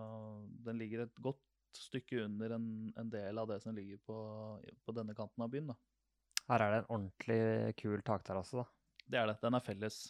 den 0.65 0.77
ligger 0.81 1.05
et 1.05 1.21
godt 1.23 1.39
stykke 1.77 2.25
under 2.25 2.57
en, 2.57 2.67
en 2.99 3.09
del 3.09 3.39
av 3.39 3.47
det 3.47 3.61
som 3.63 3.75
ligger 3.75 4.01
på, 4.05 4.17
på 4.85 4.95
denne 4.95 5.15
kanten 5.17 5.45
av 5.45 5.53
byen. 5.53 5.71
da. 5.71 5.77
Her 6.49 6.65
er 6.65 6.73
det 6.73 6.81
en 6.81 6.91
ordentlig 6.97 7.75
kul 7.79 8.03
takterrasse, 8.03 8.59
da. 8.59 8.65
Det 9.07 9.19
er 9.19 9.31
det. 9.31 9.38
Den 9.43 9.55
er 9.55 9.63
felles. 9.63 10.01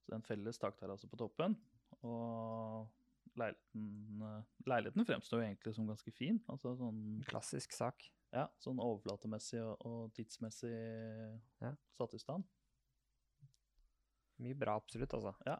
Så 0.00 0.06
det 0.06 0.14
er 0.14 0.20
en 0.20 0.28
felles 0.28 0.62
takterrasse 0.62 1.10
på 1.10 1.18
toppen. 1.18 1.56
Og 2.06 2.86
leiligheten, 3.38 4.24
leiligheten 4.66 5.06
fremstår 5.06 5.40
jo 5.40 5.46
egentlig 5.46 5.74
som 5.76 5.90
ganske 5.90 6.12
fin. 6.16 6.40
Altså 6.50 6.74
sånn 6.78 7.20
Klassisk 7.28 7.76
sak. 7.76 8.06
Ja, 8.30 8.46
sånn 8.62 8.78
overflatemessig 8.82 9.58
og, 9.62 9.86
og 9.86 10.12
tidsmessig 10.14 10.74
ja. 11.62 11.72
satt 11.98 12.14
i 12.14 12.20
stand. 12.22 12.46
Mye 14.40 14.56
bra, 14.56 14.76
absolutt, 14.78 15.14
altså. 15.18 15.34
Ja. 15.46 15.58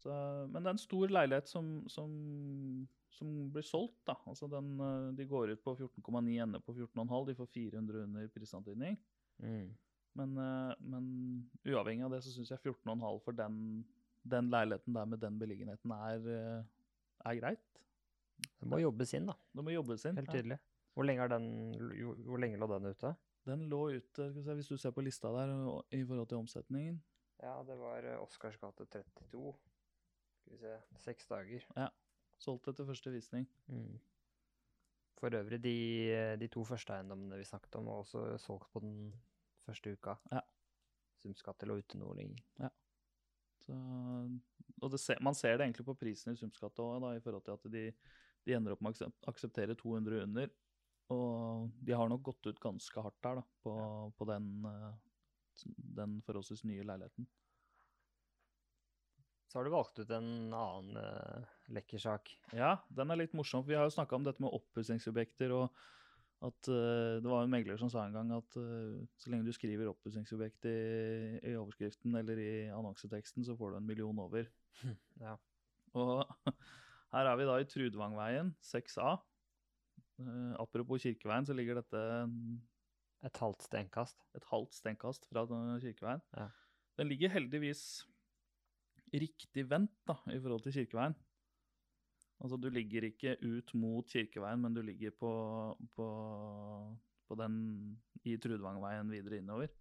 Så, 0.00 0.10
men 0.50 0.58
det 0.58 0.70
er 0.70 0.74
en 0.74 0.82
stor 0.82 1.12
leilighet 1.12 1.48
som, 1.48 1.70
som 1.92 2.10
som 3.20 3.50
blir 3.52 3.66
solgt. 3.66 4.00
da. 4.06 4.16
Altså 4.26 4.48
den, 4.50 4.72
eh, 4.80 5.12
De 5.16 5.26
går 5.26 5.50
ut 5.50 5.62
på 5.64 5.76
14,9, 5.76 6.42
ender 6.42 6.60
på 6.60 6.74
14,5. 6.74 7.26
De 7.26 7.34
får 7.34 7.46
400 7.46 8.02
under 8.04 8.28
prisantydning. 8.28 8.98
Mm. 9.38 9.76
Men, 10.14 10.36
eh, 10.38 10.74
men, 10.80 11.50
uavhengig 11.64 12.04
av 12.04 12.10
det 12.10 12.22
så 12.24 12.32
syns 12.34 12.50
jeg 12.50 12.58
14,5 12.64 13.20
for 13.24 13.32
den, 13.32 13.84
den, 14.22 14.50
leiligheten 14.50 14.94
der 14.94 15.04
med 15.04 15.20
den 15.20 15.38
beliggenheten 15.38 15.90
er, 15.92 16.30
eh, 16.36 16.64
er 17.24 17.38
greit. 17.40 17.80
Det 18.60 18.68
må 18.68 18.80
jobbes 18.80 19.14
inn, 19.16 19.28
da. 19.28 19.36
Det 19.52 19.64
må 19.64 19.72
jobbes 19.74 20.04
inn, 20.08 20.16
Helt 20.20 20.32
tydelig. 20.32 20.58
Hvor 20.96 21.06
lenge, 21.06 21.26
den, 21.30 21.46
hvor 22.26 22.40
lenge 22.40 22.58
lå 22.58 22.66
den 22.72 22.90
ute? 22.90 23.14
Den 23.46 23.64
lå 23.70 23.80
ute, 23.96 24.28
hvis 24.56 24.68
du 24.68 24.76
ser 24.76 24.92
på 24.92 25.04
lista 25.04 25.30
der 25.32 25.52
i 25.96 26.02
forhold 26.04 26.28
til 26.28 26.40
omsetningen. 26.40 27.00
Ja, 27.40 27.62
det 27.64 27.78
var 27.80 28.04
Oscars 28.20 28.58
gate 28.60 28.84
32. 28.84 29.54
Skal 30.40 30.52
vi 30.52 30.58
se 30.58 30.76
Seks 31.00 31.26
dager. 31.26 31.64
Ja. 31.76 31.88
Solgt 32.40 32.68
etter 32.68 32.88
første 32.88 33.12
visning. 33.12 33.46
Mm. 33.66 34.00
For 35.20 35.36
øvrig, 35.36 35.60
de, 35.62 36.36
de, 36.40 36.48
to 36.48 36.64
første 36.64 36.94
eiendommene 36.96 37.36
vi 37.36 37.44
snakket 37.44 37.76
om, 37.76 37.86
var 37.86 38.00
også 38.00 38.38
solgt 38.40 38.70
på 38.72 38.80
den 38.80 39.14
første 39.64 39.92
uka. 39.92 40.16
Ja. 40.32 40.40
Sumskatt 41.20 41.64
lå 41.68 41.76
ute 41.80 42.00
noe 42.00 42.16
lenger. 42.16 42.40
Ja. 42.60 42.70
Så, 43.64 43.76
og 44.80 44.96
ser, 45.00 45.20
man 45.24 45.36
ser 45.36 45.58
det 45.58 45.66
egentlig 45.66 45.86
på 45.88 45.96
prisen 45.98 46.32
i 46.32 46.40
Sumskatt 46.40 46.80
òg, 46.82 47.04
i 47.16 47.22
forhold 47.24 47.44
til 47.46 47.56
at 47.58 47.68
de, 47.72 47.84
de, 48.46 48.56
ender 48.56 48.74
opp 48.74 48.84
med 48.84 49.02
å 49.04 49.10
akseptere 49.30 49.76
200 49.78 50.24
under. 50.24 50.52
Og 51.10 51.68
de 51.82 51.96
har 51.96 52.10
nok 52.10 52.22
gått 52.30 52.52
ut 52.52 52.62
ganske 52.62 53.04
hardt 53.04 53.18
der 53.26 53.40
da, 53.40 53.44
på, 53.64 53.74
på 54.16 54.26
den, 54.30 54.48
eh, 54.70 55.68
den 55.98 56.20
forholdsvis 56.26 56.62
nye 56.70 56.86
leiligheten. 56.86 57.26
Så 59.50 59.58
har 59.58 59.66
du 59.66 59.72
valgt 59.74 59.98
ut 59.98 60.10
en 60.14 60.52
annen 60.54 60.94
uh, 60.94 61.54
lekker 61.74 61.98
sak. 61.98 62.30
Ja, 62.54 62.76
den 62.94 63.10
er 63.10 63.18
litt 63.18 63.32
morsom. 63.34 63.64
Vi 63.66 63.74
har 63.74 63.88
jo 63.88 63.96
snakka 63.96 64.14
om 64.14 64.22
dette 64.22 64.38
med 64.44 64.54
oppussingsobjekter 64.54 65.50
og 65.56 65.80
at 66.40 66.68
uh, 66.72 67.20
Det 67.20 67.28
var 67.28 67.44
en 67.44 67.52
megler 67.52 67.76
som 67.80 67.90
sa 67.92 68.06
en 68.06 68.16
gang 68.16 68.30
at 68.32 68.56
uh, 68.56 69.00
så 69.20 69.32
lenge 69.32 69.44
du 69.44 69.52
skriver 69.52 69.90
oppussingsobjekt 69.90 70.68
i, 70.70 70.76
i 71.52 71.56
overskriften 71.60 72.16
eller 72.16 72.40
i 72.40 72.52
annonseteksten, 72.72 73.44
så 73.44 73.56
får 73.58 73.74
du 73.74 73.80
en 73.80 73.88
million 73.88 74.22
over. 74.24 74.48
Ja. 75.20 75.36
Og 76.00 76.24
her 77.14 77.28
er 77.28 77.36
vi 77.36 77.48
da 77.48 77.58
i 77.60 77.68
Trudvangveien 77.68 78.54
6A. 78.64 79.18
Uh, 80.20 80.54
apropos 80.60 81.04
Kirkeveien, 81.04 81.48
så 81.48 81.56
ligger 81.56 81.80
dette 81.80 82.04
Et 83.24 83.36
halvt 83.36 83.66
steinkast. 83.68 84.16
et 84.34 84.44
halvt 84.48 84.74
steinkast 84.74 85.28
fra 85.28 85.44
Kirkeveien. 85.44 86.24
Ja. 86.36 86.48
Den 86.96 87.08
ligger 87.08 87.28
heldigvis 87.28 88.06
riktig 89.12 89.66
vendt 89.68 89.92
da, 90.08 90.16
i 90.32 90.40
forhold 90.40 90.62
til 90.64 90.72
Kirkeveien. 90.72 91.14
Altså, 92.40 92.56
du 92.56 92.70
ligger 92.72 93.04
ikke 93.10 93.34
ut 93.44 93.74
mot 93.76 94.08
Kirkeveien, 94.08 94.62
men 94.62 94.74
du 94.76 94.80
ligger 94.84 95.12
på, 95.12 95.30
på, 95.96 96.06
på 97.28 97.36
den 97.36 97.58
i 98.24 98.36
Trudvangveien 98.40 99.10
videre 99.12 99.40
innover. 99.42 99.72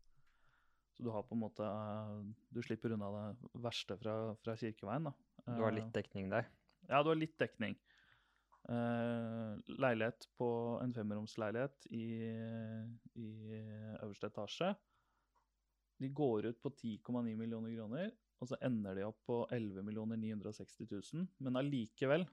Så 0.96 1.06
du 1.06 1.12
har 1.16 1.24
på 1.24 1.38
en 1.38 1.44
måte 1.46 1.64
eh, 1.64 2.18
Du 2.52 2.60
slipper 2.66 2.92
unna 2.96 3.08
det 3.16 3.52
verste 3.64 3.96
fra, 4.02 4.16
fra 4.44 4.58
Kirkeveien, 4.60 5.08
da. 5.08 5.16
Du 5.48 5.64
har 5.64 5.72
Eh, 5.72 5.78
litt 5.80 5.94
dekning 5.96 6.28
der. 6.34 6.50
ja, 6.90 7.00
du 7.04 7.14
har 7.14 7.20
litt 7.20 7.38
dekning. 7.40 7.78
Eh, 8.70 9.54
leilighet 9.80 10.28
på 10.38 10.50
en 10.84 10.94
femromsleilighet 10.94 11.88
i, 11.96 12.08
i 13.16 13.30
øverste 14.04 14.28
etasje. 14.30 14.74
De 16.00 16.10
går 16.16 16.52
ut 16.52 16.60
på 16.62 16.70
10,9 16.76 17.36
millioner 17.40 17.74
kroner, 17.76 18.12
og 18.40 18.52
så 18.52 18.60
ender 18.64 18.96
de 19.00 19.08
opp 19.08 19.18
på 19.28 19.40
11 19.52 19.82
960 19.84 20.92
000. 20.92 21.26
Men 21.40 21.60
allikevel 21.60 22.28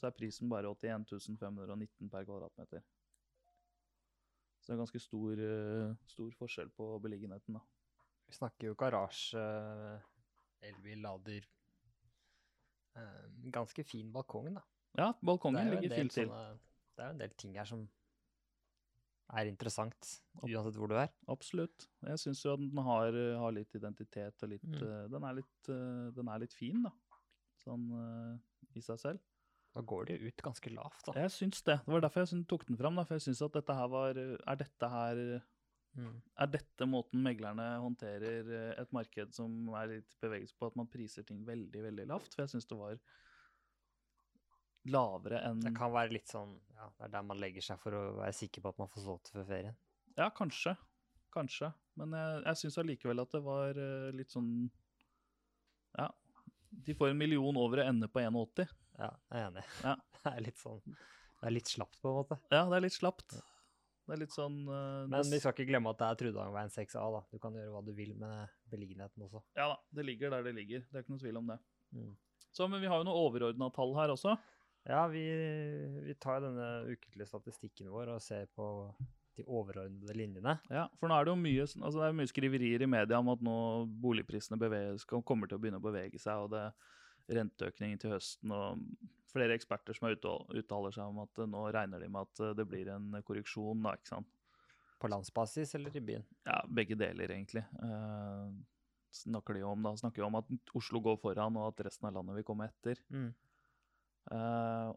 så 0.00 0.08
er 0.08 0.16
prisen 0.16 0.48
bare 0.48 0.70
81 0.72 1.36
519 1.40 2.08
per 2.10 2.24
kvadratmeter. 2.28 2.82
Så 4.60 4.70
det 4.70 4.74
er 4.76 4.80
ganske 4.82 5.00
stor, 5.00 5.40
eh, 5.44 5.94
stor 6.08 6.32
forskjell 6.38 6.70
på 6.76 6.88
beliggenheten, 7.04 7.56
da. 7.56 7.62
Vi 8.28 8.36
snakker 8.36 8.70
jo 8.70 8.74
garasje, 8.78 9.44
elbil, 10.62 11.00
lader 11.02 11.46
eh, 12.96 13.30
Ganske 13.52 13.84
fin 13.84 14.12
balkong, 14.12 14.52
da. 14.58 14.64
Ja, 14.98 15.12
balkongen 15.24 15.62
er 15.62 15.76
ligger 15.80 15.96
fint 16.02 16.12
til. 16.12 16.28
Det 16.28 17.04
er 17.04 17.08
jo 17.10 17.14
en 17.14 17.22
del 17.22 17.34
ting 17.38 17.56
her 17.56 17.68
som 17.68 17.84
er 19.30 19.46
interessant, 19.46 20.08
uansett 20.42 20.74
hvor 20.76 20.90
du 20.90 20.96
er. 20.98 21.10
Absolutt. 21.30 21.86
Jeg 22.02 22.18
syns 22.18 22.40
jo 22.44 22.56
at 22.56 22.62
den 22.64 22.80
har, 22.82 23.14
har 23.38 23.52
litt 23.54 23.74
identitet 23.78 24.42
og 24.42 24.50
litt 24.50 24.64
Mm. 24.66 24.82
eh, 24.82 25.04
den, 25.12 25.24
er 25.24 25.36
litt 25.38 25.68
eh, 25.70 26.10
den 26.16 26.28
er 26.28 26.42
litt 26.42 26.54
fin, 26.56 26.82
da. 26.82 26.90
Sånn 27.62 27.86
eh, 27.94 28.38
i 28.74 28.82
seg 28.82 28.98
selv. 28.98 29.20
Da 29.74 29.84
går 29.86 30.08
det 30.08 30.18
jo 30.18 30.30
ut 30.32 30.42
ganske 30.42 30.70
lavt, 30.74 31.04
da. 31.06 31.14
Jeg 31.20 31.30
syns 31.30 31.62
det. 31.62 31.78
Det 31.86 31.94
var 31.94 32.02
derfor 32.02 32.24
jeg 32.24 32.44
tok 32.50 32.66
den 32.66 32.78
fram. 32.80 32.98
Da, 32.98 33.04
for 33.06 33.18
jeg 33.18 33.28
syns 33.28 33.42
at 33.46 33.54
dette 33.54 33.76
her 33.78 33.90
var 33.92 34.18
Er 34.18 34.58
dette 34.58 34.90
her 34.90 35.24
Mm. 35.98 36.20
Er 36.38 36.50
dette 36.50 36.86
måten 36.86 37.22
meglerne 37.24 37.64
håndterer 37.82 38.50
eh, 38.54 38.68
et 38.78 38.92
marked 38.94 39.34
som 39.34 39.72
er 39.80 39.96
litt 39.96 40.14
bevegelse 40.22 40.54
på, 40.58 40.68
at 40.70 40.76
man 40.78 40.90
priser 40.90 41.26
ting 41.26 41.42
veldig, 41.46 41.82
veldig 41.88 42.06
lavt? 42.12 42.34
For 42.34 42.44
jeg 42.44 42.52
syns 42.54 42.68
det 42.70 42.78
var 42.78 43.00
lavere 44.90 45.42
enn 45.48 45.58
Det 45.60 45.74
kan 45.76 45.92
være 45.92 46.14
litt 46.14 46.30
sånn 46.30 46.54
Ja, 46.78 46.86
det 46.94 47.08
er 47.08 47.14
der 47.18 47.26
man 47.26 47.40
legger 47.42 47.66
seg 47.66 47.82
for 47.82 47.96
å 47.98 48.04
være 48.20 48.36
sikker 48.38 48.64
på 48.64 48.72
at 48.72 48.78
man 48.80 48.92
får 48.92 49.04
solgt 49.04 49.28
det 49.28 49.34
før 49.40 49.50
ferien. 49.50 49.76
Ja, 50.16 50.30
kanskje. 50.34 50.76
Kanskje. 51.34 51.72
Men 51.98 52.14
jeg, 52.16 52.38
jeg 52.46 52.62
syns 52.62 52.78
allikevel 52.80 53.24
at 53.24 53.34
det 53.34 53.42
var 53.44 53.82
eh, 53.88 54.10
litt 54.14 54.34
sånn 54.34 54.52
Ja. 55.98 56.08
De 56.70 56.94
får 56.94 57.10
en 57.10 57.18
million 57.18 57.56
over 57.58 57.82
å 57.82 57.88
ende 57.90 58.06
på 58.06 58.22
81. 58.22 58.70
Ja, 59.00 59.10
jeg 59.32 59.40
er 59.40 59.48
enig. 59.48 59.64
Ja. 59.84 59.96
Det 60.20 60.34
er 60.36 60.42
litt 60.44 60.60
sånn 60.60 60.80
Det 60.84 61.46
er 61.48 61.54
litt 61.54 61.70
slapt, 61.72 61.96
på 62.02 62.10
en 62.10 62.16
måte. 62.18 62.36
Ja, 62.52 62.66
det 62.68 62.76
er 62.76 62.82
litt 62.84 62.96
slapt. 62.96 63.38
Det 64.04 64.12
er 64.12 64.18
litt 64.20 64.34
sånn 64.34 64.58
uh, 64.68 65.06
Men 65.08 65.28
vi 65.30 65.38
skal 65.40 65.54
ikke 65.54 65.68
glemme 65.70 65.94
at 65.94 66.00
det 66.02 66.08
er 66.08 66.18
Trudangveien 66.20 66.72
6A, 66.74 67.04
da. 67.14 67.22
Du 67.32 67.38
kan 67.40 67.54
gjøre 67.56 67.72
hva 67.72 67.80
du 67.86 67.94
vil 67.96 68.12
med 68.20 68.50
beliggenheten 68.72 69.24
også. 69.24 69.40
Ja 69.56 69.70
da, 69.72 69.78
det 69.96 70.04
ligger 70.08 70.34
der 70.34 70.44
det 70.44 70.52
ligger. 70.58 70.84
Det 70.88 70.98
er 70.98 71.06
ikke 71.06 71.14
noe 71.14 71.22
tvil 71.22 71.40
om 71.40 71.52
det. 71.54 71.56
Mm. 71.96 72.10
Så, 72.50 72.66
Men 72.68 72.82
vi 72.82 72.90
har 72.90 73.00
jo 73.00 73.06
noe 73.08 73.22
overordna 73.22 73.70
tall 73.72 73.94
her 73.96 74.12
også. 74.12 74.34
Ja, 74.88 75.06
vi, 75.12 75.24
vi 76.04 76.16
tar 76.20 76.42
denne 76.44 76.68
ukentlige 76.90 77.28
statistikken 77.28 77.90
vår 77.92 78.14
og 78.16 78.22
ser 78.24 78.48
på 78.56 78.66
de 79.36 79.44
overordnede 79.46 80.16
linjene. 80.16 80.56
Ja, 80.72 80.86
For 80.98 81.08
nå 81.08 81.16
er 81.16 81.26
det 81.26 81.32
jo 81.32 81.40
mye, 81.40 81.66
altså 81.66 81.96
det 81.96 82.06
er 82.08 82.16
mye 82.16 82.30
skriverier 82.30 82.84
i 82.84 82.90
media 82.90 83.20
om 83.20 83.30
at 83.32 83.44
nå 83.44 83.58
boligprisene 84.02 84.58
beveger, 84.60 85.00
kommer 85.24 85.48
til 85.48 85.60
å 85.60 85.62
begynne 85.62 85.80
å 85.80 85.84
bevege 85.84 86.20
seg, 86.20 86.46
og 86.46 86.52
det 86.54 86.64
renteøkning 87.30 87.96
til 88.00 88.14
høsten, 88.14 88.52
og 88.54 88.82
flere 89.30 89.54
eksperter 89.54 89.96
som 89.96 90.08
er 90.08 90.18
uttaler 90.18 90.94
seg 90.94 91.06
om 91.06 91.22
at 91.24 91.40
eh, 91.40 91.50
nå 91.50 91.64
regner 91.74 92.02
de 92.02 92.10
med 92.10 92.28
at 92.28 92.44
eh, 92.44 92.56
det 92.58 92.66
blir 92.68 92.90
en 92.94 93.12
korreksjon, 93.26 93.82
da, 93.86 93.94
ikke 93.98 94.14
sant. 94.14 94.30
På 95.00 95.08
landsbasis 95.08 95.74
eller 95.78 95.94
i 95.96 96.02
byen? 96.04 96.26
Ja, 96.44 96.58
begge 96.68 96.98
deler, 96.98 97.32
egentlig. 97.32 97.62
Eh, 97.80 98.48
snakker 99.22 99.56
de 99.56 99.62
om, 99.66 99.86
da, 99.86 99.94
snakker 99.96 100.22
de 100.22 100.26
om 100.26 100.40
at 100.40 100.74
Oslo 100.76 101.00
går 101.04 101.20
foran, 101.22 101.56
og 101.60 101.70
at 101.70 101.86
resten 101.88 102.10
av 102.10 102.18
landet 102.18 102.40
vil 102.40 102.46
komme 102.50 102.68
etter. 102.68 103.00
Mm. 103.08 103.30
Eh, 104.36 104.90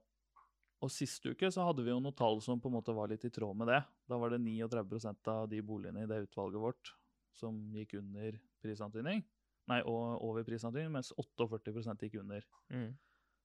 og 0.83 0.91
sist 0.91 1.23
uke 1.23 1.47
så 1.53 1.63
hadde 1.63 1.85
vi 1.85 1.93
jo 1.93 2.01
noen 2.03 2.15
tall 2.17 2.41
som 2.43 2.59
på 2.59 2.67
en 2.67 2.75
måte 2.75 2.95
var 2.95 3.07
litt 3.11 3.23
i 3.23 3.31
tråd 3.31 3.55
med 3.61 3.71
det. 3.71 3.79
Da 4.09 4.19
var 4.19 4.33
det 4.33 4.41
39% 4.43 5.31
av 5.31 5.45
de 5.51 5.61
boligene 5.63 6.03
i 6.03 6.09
det 6.09 6.25
utvalget 6.25 6.59
vårt 6.59 6.91
som 7.33 7.55
gikk 7.73 7.95
under 8.01 8.35
prisantydning. 8.61 9.23
Nei, 9.71 9.79
og 9.87 10.19
over 10.27 10.43
prisantydning, 10.43 10.91
mens 10.91 11.13
48% 11.15 12.01
gikk 12.03 12.17
under. 12.19 12.43
Mm. 12.73 12.89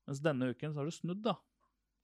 Mens 0.08 0.22
denne 0.24 0.48
uken 0.50 0.72
så 0.74 0.80
har 0.82 0.88
det 0.88 0.96
snudd, 0.96 1.20
da. 1.22 1.36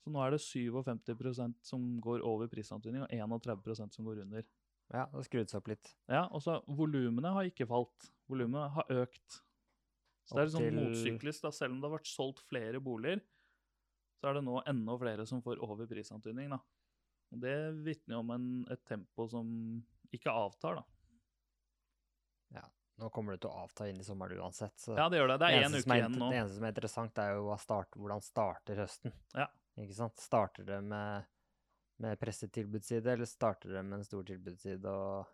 Så 0.04 0.12
nå 0.12 0.21
er 0.23 0.35
det 0.37 0.42
57% 0.44 1.54
som 1.64 1.87
går 2.04 2.23
over 2.23 2.47
prisantydning, 2.52 3.02
og 3.06 3.11
31% 3.11 3.97
som 3.97 4.04
går 4.06 4.21
under. 4.23 4.44
Ja, 4.92 5.06
det 5.09 5.16
har 5.16 5.26
skrudd 5.26 5.50
seg 5.50 5.62
opp 5.62 5.71
litt. 5.73 5.90
Ja, 6.12 6.26
og 6.28 6.42
så 6.44 6.59
volumene 6.68 7.33
har 7.33 7.49
ikke 7.49 7.66
falt. 7.66 8.11
Volumene 8.30 8.68
har 8.76 8.90
økt. 9.02 9.40
Så 10.28 10.37
det 10.37 10.42
er 10.42 10.47
Opp 10.47 10.52
sånn 10.54 10.68
til- 10.68 10.78
motsyklisk, 10.78 11.42
da. 11.42 11.50
Selv 11.50 11.73
om 11.73 11.80
det 11.80 11.90
har 11.90 11.99
vært 11.99 12.12
solgt 12.12 12.44
flere 12.47 12.80
boliger, 12.85 13.21
så 14.21 14.28
er 14.30 14.35
det 14.38 14.44
nå 14.44 14.62
enda 14.68 14.99
flere 15.00 15.26
som 15.26 15.42
får 15.42 15.59
over 15.64 15.87
prisantydning, 15.90 16.50
da. 16.54 16.61
Og 17.33 17.40
det 17.40 17.56
vitner 17.83 18.14
jo 18.14 18.21
om 18.21 18.30
en, 18.30 18.47
et 18.71 18.85
tempo 18.85 19.26
som 19.28 19.83
ikke 20.12 20.30
avtar, 20.30 20.76
da. 20.76 20.85
Nå 23.02 23.08
kommer 23.10 23.34
det 23.34 23.40
til 23.42 23.50
å 23.50 23.64
avta 23.64 23.88
inn 23.90 23.98
i 23.98 24.04
sommeren 24.06 24.38
uansett. 24.38 24.74
Så 24.78 24.94
Ja, 24.96 25.08
det 25.10 25.18
gjør 25.18 25.32
det. 25.32 25.38
Det 25.42 25.46
er 25.50 25.64
én 25.66 25.74
uke 25.74 25.96
igjen 25.98 26.12
nå. 26.20 26.28
Det 26.30 26.38
eneste 26.38 26.56
som 26.60 26.64
er 26.68 26.74
interessant, 26.74 27.18
er 27.18 27.32
jo 27.34 27.56
start, 27.58 27.96
hvordan 27.98 28.22
starter 28.22 28.76
høsten. 28.84 29.12
Ja. 29.34 29.48
Ikke 29.82 29.96
sant? 29.98 30.20
Starter 30.22 30.62
det 30.68 30.78
med, 30.86 31.24
med 31.98 32.20
presset 32.20 32.52
tilbudsside, 32.54 33.10
eller 33.16 33.26
starter 33.26 33.74
det 33.74 33.82
med 33.82 33.98
en 33.98 34.04
stor 34.06 34.22
tilbudsside 34.28 34.86
og 34.86 35.26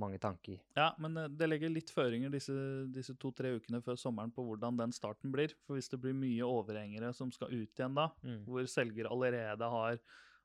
mange 0.00 0.16
tanker? 0.18 0.56
Ja, 0.74 0.94
men 0.98 1.16
eh, 1.20 1.28
det 1.28 1.50
legger 1.50 1.68
litt 1.68 1.90
føringer 1.92 2.32
disse, 2.32 2.54
disse 2.88 3.12
to-tre 3.20 3.50
ukene 3.58 3.82
før 3.84 3.98
sommeren 4.00 4.32
på 4.32 4.40
hvordan 4.46 4.78
den 4.80 4.92
starten 4.96 5.32
blir. 5.34 5.52
For 5.66 5.76
hvis 5.76 5.92
det 5.92 6.00
blir 6.00 6.16
mye 6.16 6.48
overhengere 6.48 7.12
som 7.12 7.28
skal 7.36 7.52
ut 7.52 7.68
igjen 7.76 7.98
da, 8.00 8.08
Mm. 8.24 8.44
hvor 8.48 8.64
selger 8.66 9.10
allerede 9.12 9.68
har 9.76 10.00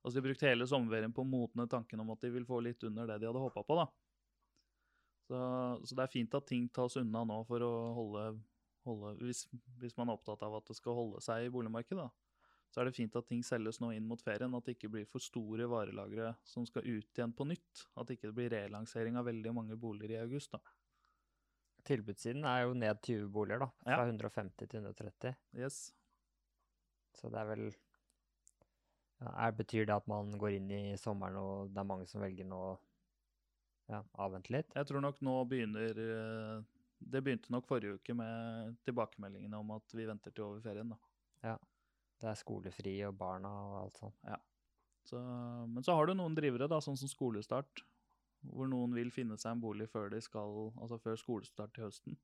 Altså, 0.06 0.14
de 0.14 0.22
har 0.22 0.28
brukt 0.30 0.44
hele 0.46 0.66
sommerferien 0.70 1.12
på 1.12 1.24
å 1.24 1.28
modne 1.28 1.66
tanken 1.68 2.00
om 2.00 2.12
at 2.14 2.22
de 2.22 2.30
vil 2.32 2.46
få 2.46 2.62
litt 2.64 2.84
under 2.86 3.08
det 3.10 3.18
de 3.20 3.26
hadde 3.28 3.42
håpa 3.42 3.64
på, 3.66 3.76
da. 3.76 3.88
Så, 5.28 5.40
så 5.84 5.98
det 5.98 6.06
er 6.06 6.14
fint 6.14 6.38
at 6.38 6.48
ting 6.48 6.70
tas 6.74 6.96
unna 7.00 7.26
nå 7.28 7.42
for 7.50 7.64
å 7.66 7.72
holde, 7.98 8.24
holde 8.88 9.12
hvis, 9.28 9.44
hvis 9.82 9.98
man 10.00 10.08
er 10.08 10.16
opptatt 10.16 10.46
av 10.48 10.56
at 10.62 10.70
det 10.70 10.78
skal 10.80 10.96
holde 10.96 11.24
seg 11.24 11.48
i 11.48 11.52
boligmarkedet, 11.52 12.06
da. 12.08 12.28
Så 12.72 12.82
er 12.82 12.90
det 12.90 12.98
fint 12.98 13.16
at 13.16 13.28
ting 13.30 13.44
selges 13.48 13.80
nå 13.80 13.94
inn 13.96 14.08
mot 14.08 14.22
ferien, 14.22 14.56
at 14.56 14.66
det 14.68 14.76
ikke 14.76 14.92
blir 14.92 15.06
for 15.08 15.24
store 15.24 15.70
varelagre 15.72 16.34
som 16.48 16.66
skal 16.68 16.84
ut 16.88 17.20
igjen 17.20 17.36
på 17.36 17.48
nytt. 17.48 17.86
At 17.96 18.10
det 18.10 18.18
ikke 18.18 18.34
blir 18.36 18.52
relansering 18.52 19.16
av 19.20 19.28
veldig 19.30 19.54
mange 19.56 19.78
boliger 19.80 20.18
i 20.18 20.20
august, 20.26 20.56
da. 20.56 20.76
Tilbudssiden 21.88 22.44
er 22.44 22.66
jo 22.66 22.76
ned 22.76 23.00
20 23.00 23.30
boliger, 23.32 23.64
da. 23.64 23.70
Ja. 23.88 24.02
Fra 24.02 24.10
150 24.10 24.68
til 24.68 24.82
130. 24.82 25.38
Yes. 25.56 25.80
Så 27.16 27.32
det 27.34 27.40
er 27.40 27.48
vel 27.50 27.64
ja, 27.68 29.32
er, 29.32 29.56
Betyr 29.58 29.88
det 29.88 29.96
at 29.96 30.10
man 30.12 30.36
går 30.38 30.60
inn 30.60 30.70
i 30.76 30.84
sommeren 31.00 31.40
og 31.42 31.72
det 31.74 31.82
er 31.82 31.90
mange 31.90 32.06
som 32.10 32.22
velger 32.22 32.46
nå 32.46 32.62
ja, 33.92 34.02
avvente 34.24 34.52
litt? 34.54 34.74
Jeg 34.76 34.90
tror 34.90 35.04
nok 35.04 35.20
nå 35.26 35.34
begynner 35.50 36.00
eh, 36.04 36.66
Det 36.98 37.22
begynte 37.24 37.54
nok 37.54 37.68
forrige 37.70 38.00
uke 38.00 38.16
med 38.18 38.78
tilbakemeldingene 38.88 39.60
om 39.60 39.76
at 39.76 39.96
vi 39.96 40.08
venter 40.10 40.34
til 40.34 40.48
over 40.48 40.64
ferien, 40.64 40.92
da. 40.92 40.98
Ja. 41.46 41.58
Det 42.18 42.32
er 42.32 42.40
skolefri 42.40 42.96
og 43.06 43.14
barna 43.20 43.52
og 43.52 43.76
alt 43.84 44.00
sånt. 44.02 44.24
Så, 45.08 45.20
men 45.70 45.86
så 45.86 45.94
har 45.96 46.10
du 46.10 46.16
noen 46.18 46.36
drivere, 46.36 46.68
da, 46.68 46.80
sånn 46.84 46.98
som 47.00 47.08
skolestart, 47.12 47.84
hvor 48.50 48.68
noen 48.70 48.96
vil 48.98 49.12
finne 49.14 49.38
seg 49.40 49.54
en 49.54 49.62
bolig 49.62 49.88
før 49.92 50.10
de 50.12 50.20
skal, 50.26 50.72
altså 50.82 50.98
før 51.04 51.20
skolestart 51.22 51.76
til 51.76 51.86
høsten. 51.86 52.18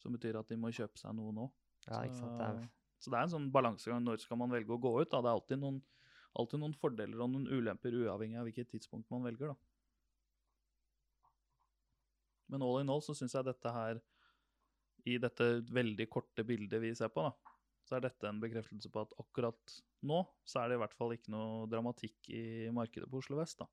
Som 0.00 0.14
betyr 0.16 0.38
at 0.40 0.48
de 0.48 0.56
må 0.56 0.70
kjøpe 0.72 0.96
seg 1.00 1.12
noe 1.18 1.34
nå. 1.34 1.48
Ja, 1.88 2.04
ikke 2.06 2.20
sant. 2.20 2.38
Det 2.38 2.46
er, 2.46 2.70
Så 3.02 3.10
det 3.12 3.18
er 3.18 3.26
en 3.26 3.34
sånn 3.34 3.50
balansegang. 3.52 4.04
Når 4.06 4.22
skal 4.22 4.38
man 4.40 4.52
velge 4.54 4.72
å 4.72 4.80
gå 4.80 4.94
ut? 5.00 5.10
Da? 5.10 5.20
Det 5.20 5.28
er 5.28 5.34
alltid 5.40 5.60
noen, 5.60 5.82
alltid 6.38 6.62
noen 6.62 6.78
fordeler 6.78 7.20
og 7.20 7.34
noen 7.34 7.50
ulemper, 7.50 7.98
uavhengig 8.04 8.38
av 8.40 8.48
hvilket 8.48 8.70
tidspunkt 8.76 9.10
man 9.12 9.26
velger. 9.26 9.52
da. 9.52 9.69
Men 12.50 12.64
all 12.66 12.80
in 12.82 12.90
all 12.92 13.02
så 13.04 13.14
syns 13.16 13.36
jeg 13.36 13.46
dette 13.46 13.74
her, 13.74 14.00
i 15.08 15.16
dette 15.22 15.46
veldig 15.72 16.06
korte 16.12 16.44
bildet 16.44 16.82
vi 16.82 16.92
ser 16.96 17.12
på, 17.14 17.24
da, 17.24 17.56
så 17.88 17.96
er 17.96 18.04
dette 18.04 18.28
en 18.28 18.40
bekreftelse 18.42 18.90
på 18.92 19.04
at 19.04 19.14
akkurat 19.22 19.76
nå 20.06 20.20
så 20.46 20.62
er 20.62 20.70
det 20.70 20.78
i 20.78 20.82
hvert 20.82 20.96
fall 20.96 21.14
ikke 21.14 21.32
noe 21.32 21.68
dramatikk 21.70 22.30
i 22.34 22.42
markedet 22.74 23.08
på 23.10 23.20
Oslo 23.22 23.38
vest. 23.40 23.62
da. 23.62 23.68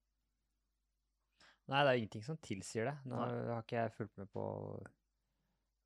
Nei, 1.67 1.81
det 1.83 1.91
er 1.91 1.99
ingenting 1.99 2.23
som 2.23 2.39
tilsier 2.39 2.87
det. 2.87 2.95
Nå 3.11 3.19
Nei. 3.19 3.31
har 3.51 3.65
ikke 3.65 3.81
jeg 3.81 3.95
fulgt 3.97 4.21
med 4.21 4.29
på 4.31 4.45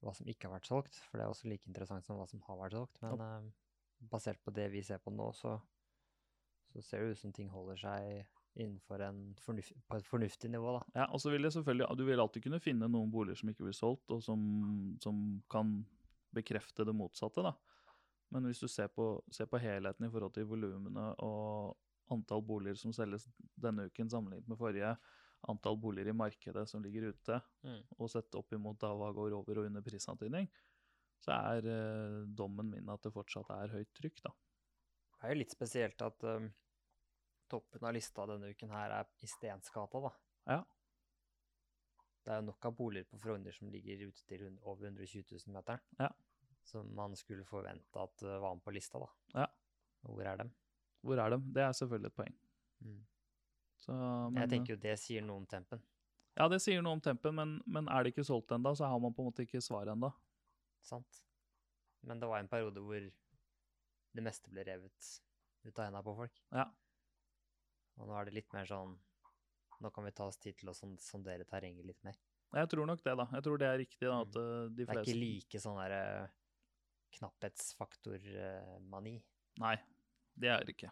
hva 0.02 0.14
som 0.18 0.30
ikke 0.30 0.48
har 0.48 0.56
vært 0.56 0.70
solgt, 0.70 0.98
for 1.08 1.18
det 1.18 1.26
er 1.26 1.34
også 1.34 1.50
like 1.50 1.70
interessant 1.70 2.06
som 2.06 2.18
hva 2.18 2.28
som 2.30 2.42
har 2.46 2.60
vært 2.60 2.78
solgt. 2.78 3.02
Men 3.06 3.24
eh, 3.26 3.50
basert 4.14 4.42
på 4.46 4.54
det 4.54 4.68
vi 4.74 4.84
ser 4.86 5.02
på 5.02 5.14
nå, 5.14 5.28
så, 5.38 5.56
så 6.74 6.86
ser 6.86 7.04
det 7.04 7.16
ut 7.16 7.22
som 7.22 7.34
ting 7.34 7.50
holder 7.54 7.82
seg 7.82 8.41
innenfor 8.60 9.02
en 9.06 9.20
fornuf 9.40 9.72
på 9.88 9.98
et 9.98 10.08
fornuftig 10.08 10.50
nivå, 10.52 10.74
da. 10.76 10.82
Ja, 11.02 11.06
og 11.14 11.22
så 11.24 11.32
vil 11.32 11.48
jeg 11.48 11.56
selvfølgelig, 11.56 11.88
Du 11.98 12.04
vil 12.06 12.20
alltid 12.20 12.44
kunne 12.44 12.60
finne 12.60 12.90
noen 12.92 13.12
boliger 13.12 13.40
som 13.40 13.52
ikke 13.52 13.68
blir 13.68 13.78
solgt, 13.78 14.12
og 14.12 14.24
som, 14.24 14.42
som 15.04 15.42
kan 15.52 15.86
bekrefte 16.36 16.86
det 16.88 16.96
motsatte. 16.96 17.44
da. 17.46 17.54
Men 18.32 18.48
hvis 18.48 18.60
du 18.64 18.68
ser 18.72 18.92
på, 18.92 19.14
ser 19.32 19.48
på 19.52 19.60
helheten 19.60 20.08
i 20.08 20.12
forhold 20.12 20.36
til 20.36 20.48
volumene 20.48 21.10
og 21.24 21.78
antall 22.12 22.44
boliger 22.44 22.80
som 22.80 22.94
selges 22.96 23.28
denne 23.60 23.88
uken 23.88 24.12
sammenlignet 24.12 24.48
med 24.52 24.60
forrige, 24.60 24.96
antall 25.52 25.78
boliger 25.80 26.12
i 26.12 26.16
markedet 26.16 26.68
som 26.70 26.84
ligger 26.84 27.10
ute, 27.12 27.40
og 27.98 28.12
sett 28.12 28.36
opp 28.38 28.52
imot 28.54 28.80
da 28.84 28.92
hva 28.94 29.12
går 29.16 29.36
over 29.36 29.62
og 29.62 29.68
under 29.72 29.84
prisantydning, 29.86 30.48
så 31.22 31.36
er 31.38 31.68
eh, 31.70 32.22
dommen 32.26 32.72
min 32.72 32.90
at 32.90 33.04
det 33.06 33.14
fortsatt 33.14 33.50
er 33.56 33.76
høyt 33.76 33.92
trykk. 33.98 34.24
da. 34.26 34.34
Det 35.12 35.28
er 35.28 35.36
jo 35.36 35.42
litt 35.44 35.54
spesielt 35.54 36.02
at 36.02 36.24
um, 36.26 36.48
toppen 37.52 37.88
av 37.88 37.96
lista 37.96 38.26
denne 38.30 38.52
uken 38.54 38.72
her 38.74 38.96
er 39.02 39.10
i 39.22 39.30
Stensgata, 39.30 40.02
da. 40.04 40.12
Ja. 40.52 40.60
Det 42.22 42.34
er 42.34 42.42
jo 42.42 42.50
nok 42.52 42.68
av 42.70 42.76
boliger 42.78 43.08
på 43.10 43.20
Frogner 43.22 43.56
som 43.56 43.72
ligger 43.74 44.08
ute 44.08 44.26
til 44.30 44.46
over 44.62 44.86
120 44.90 45.26
000 45.26 45.56
meter. 45.56 45.82
Ja. 46.00 46.12
Som 46.68 46.92
man 46.96 47.16
skulle 47.18 47.46
forvente 47.48 48.04
at 48.04 48.26
uh, 48.28 48.38
var 48.42 48.58
med 48.58 48.66
på 48.66 48.74
lista, 48.76 49.02
da. 49.02 49.10
Ja. 49.42 49.48
Hvor 50.06 50.26
er 50.26 50.44
dem? 50.44 50.52
Hvor 51.02 51.22
er 51.22 51.34
dem? 51.34 51.48
Det 51.54 51.64
er 51.66 51.72
selvfølgelig 51.78 52.12
et 52.12 52.18
poeng. 52.18 52.36
Så, 53.82 53.94
men, 53.94 54.44
jeg 54.44 54.52
tenker 54.52 54.76
jo 54.76 54.82
det 54.82 54.94
sier 55.02 55.26
noe 55.26 55.42
om 55.42 55.48
tempen. 55.50 55.82
Ja, 56.38 56.48
det 56.52 56.62
sier 56.64 56.84
noe 56.86 56.96
om 56.98 57.02
tempen, 57.04 57.36
men, 57.38 57.56
men 57.66 57.90
er 57.92 58.04
det 58.04 58.14
ikke 58.14 58.26
solgt 58.28 58.54
ennå, 58.56 58.74
så 58.78 58.88
har 58.90 59.02
man 59.02 59.14
på 59.16 59.24
en 59.24 59.32
måte 59.32 59.46
ikke 59.46 59.62
svar 59.64 59.90
ennå. 59.92 60.12
Sant? 60.86 61.24
Men 62.08 62.22
det 62.22 62.30
var 62.30 62.42
en 62.42 62.50
periode 62.50 62.82
hvor 62.86 63.02
det 64.12 64.24
meste 64.26 64.54
ble 64.54 64.64
revet 64.68 65.10
ut 65.66 65.74
av 65.76 65.86
hendene 65.86 66.04
på 66.06 66.16
folk. 66.18 66.40
Ja. 66.54 66.68
Og 68.02 68.10
nå 68.10 68.14
er 68.18 68.24
det 68.28 68.36
litt 68.40 68.52
mer 68.56 68.66
sånn 68.70 68.94
Nå 69.82 69.90
kan 69.94 70.06
vi 70.06 70.12
ta 70.14 70.24
oss 70.30 70.38
tid 70.38 70.54
til 70.60 70.70
å 70.70 70.76
sondere 70.78 71.46
terrenget 71.50 71.86
litt 71.88 72.02
mer. 72.06 72.18
Jeg 72.54 72.70
tror 72.70 72.86
nok 72.86 73.02
det, 73.02 73.14
da. 73.18 73.26
Jeg 73.34 73.44
tror 73.48 73.58
det 73.58 73.66
er 73.70 73.80
riktig. 73.82 74.06
da, 74.06 74.22
at 74.22 74.34
de 74.36 74.42
fleste... 74.86 74.92
Det 74.92 74.94
er 74.94 75.02
ikke 75.08 75.18
like 75.24 75.58
sånn 75.64 75.80
derre 75.80 76.02
knapphetsfaktor-mani. 77.18 79.16
Nei, 79.64 79.78
det 80.38 80.50
er 80.54 80.62
det 80.68 80.76
ikke. 80.76 80.92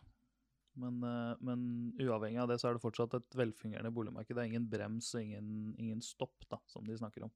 Men, 0.80 0.98
eh, 1.04 1.36
men 1.44 1.60
uavhengig 2.00 2.42
av 2.42 2.50
det, 2.52 2.58
så 2.62 2.70
er 2.70 2.74
det 2.78 2.84
fortsatt 2.84 3.14
et 3.18 3.38
velfungerende 3.38 3.92
boligmarked. 3.94 4.36
Det 4.36 4.42
er 4.44 4.52
ingen 4.52 4.70
brems 4.72 5.14
og 5.16 5.22
ingen, 5.22 5.48
ingen 5.78 6.02
stopp, 6.06 6.38
da, 6.52 6.58
som 6.72 6.88
de 6.88 6.98
snakker 7.00 7.28
om. 7.28 7.34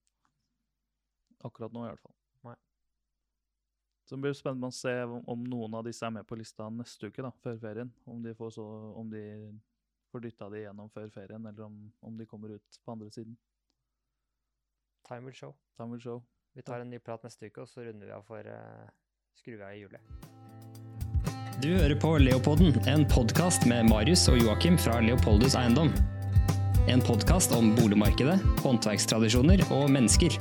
Akkurat 1.44 1.74
nå, 1.76 1.86
i 1.86 1.90
hvert 1.92 2.04
fall. 2.04 2.18
Så 4.04 4.16
det 4.16 4.22
blir 4.26 4.36
spennende 4.36 4.68
å 4.68 4.76
se 4.76 4.94
om, 5.08 5.46
noen 5.48 5.78
av 5.80 5.86
disse 5.88 6.04
er 6.06 6.12
med 6.12 6.28
på 6.28 6.36
lista 6.36 6.68
neste 6.70 7.08
uke, 7.08 7.24
da, 7.24 7.32
før 7.44 7.60
ferien. 7.62 7.92
Om 8.10 8.24
de 8.26 8.34
får, 8.36 8.52
så, 8.58 8.66
om 9.00 9.10
de 9.10 9.24
får 10.12 10.26
dytta 10.26 10.50
de 10.52 10.66
gjennom 10.66 10.92
før 10.92 11.08
ferien, 11.14 11.46
eller 11.48 11.66
om, 11.70 11.78
om 12.04 12.18
de 12.20 12.28
kommer 12.28 12.58
ut 12.58 12.80
på 12.84 12.96
andre 12.96 13.12
siden. 13.16 13.38
Time 15.08 15.26
will 15.28 15.36
show. 15.36 15.56
Time 15.78 15.96
will 15.96 16.04
show. 16.04 16.24
Vi 16.54 16.62
tar 16.62 16.84
en 16.84 16.92
ny 16.92 17.00
prat 17.00 17.24
neste 17.26 17.48
uke, 17.48 17.64
og 17.64 17.72
så 17.72 17.86
runder 17.88 18.12
vi 18.12 18.14
av 18.14 18.28
for 18.28 18.46
uh, 18.46 18.92
skrua 19.40 19.72
i 19.74 19.82
hjulet. 19.82 20.12
Du 21.64 21.70
hører 21.72 21.96
på 22.02 22.16
Leopodden, 22.20 22.76
en 22.92 23.06
podkast 23.08 23.68
med 23.70 23.88
Marius 23.88 24.26
og 24.30 24.40
Joakim 24.42 24.78
fra 24.78 25.00
Leopoldus 25.06 25.56
Eiendom. 25.56 25.94
En 26.92 27.02
podkast 27.02 27.56
om 27.56 27.72
boligmarkedet, 27.78 28.42
håndverkstradisjoner 28.66 29.64
og 29.72 29.88
mennesker. 29.94 30.36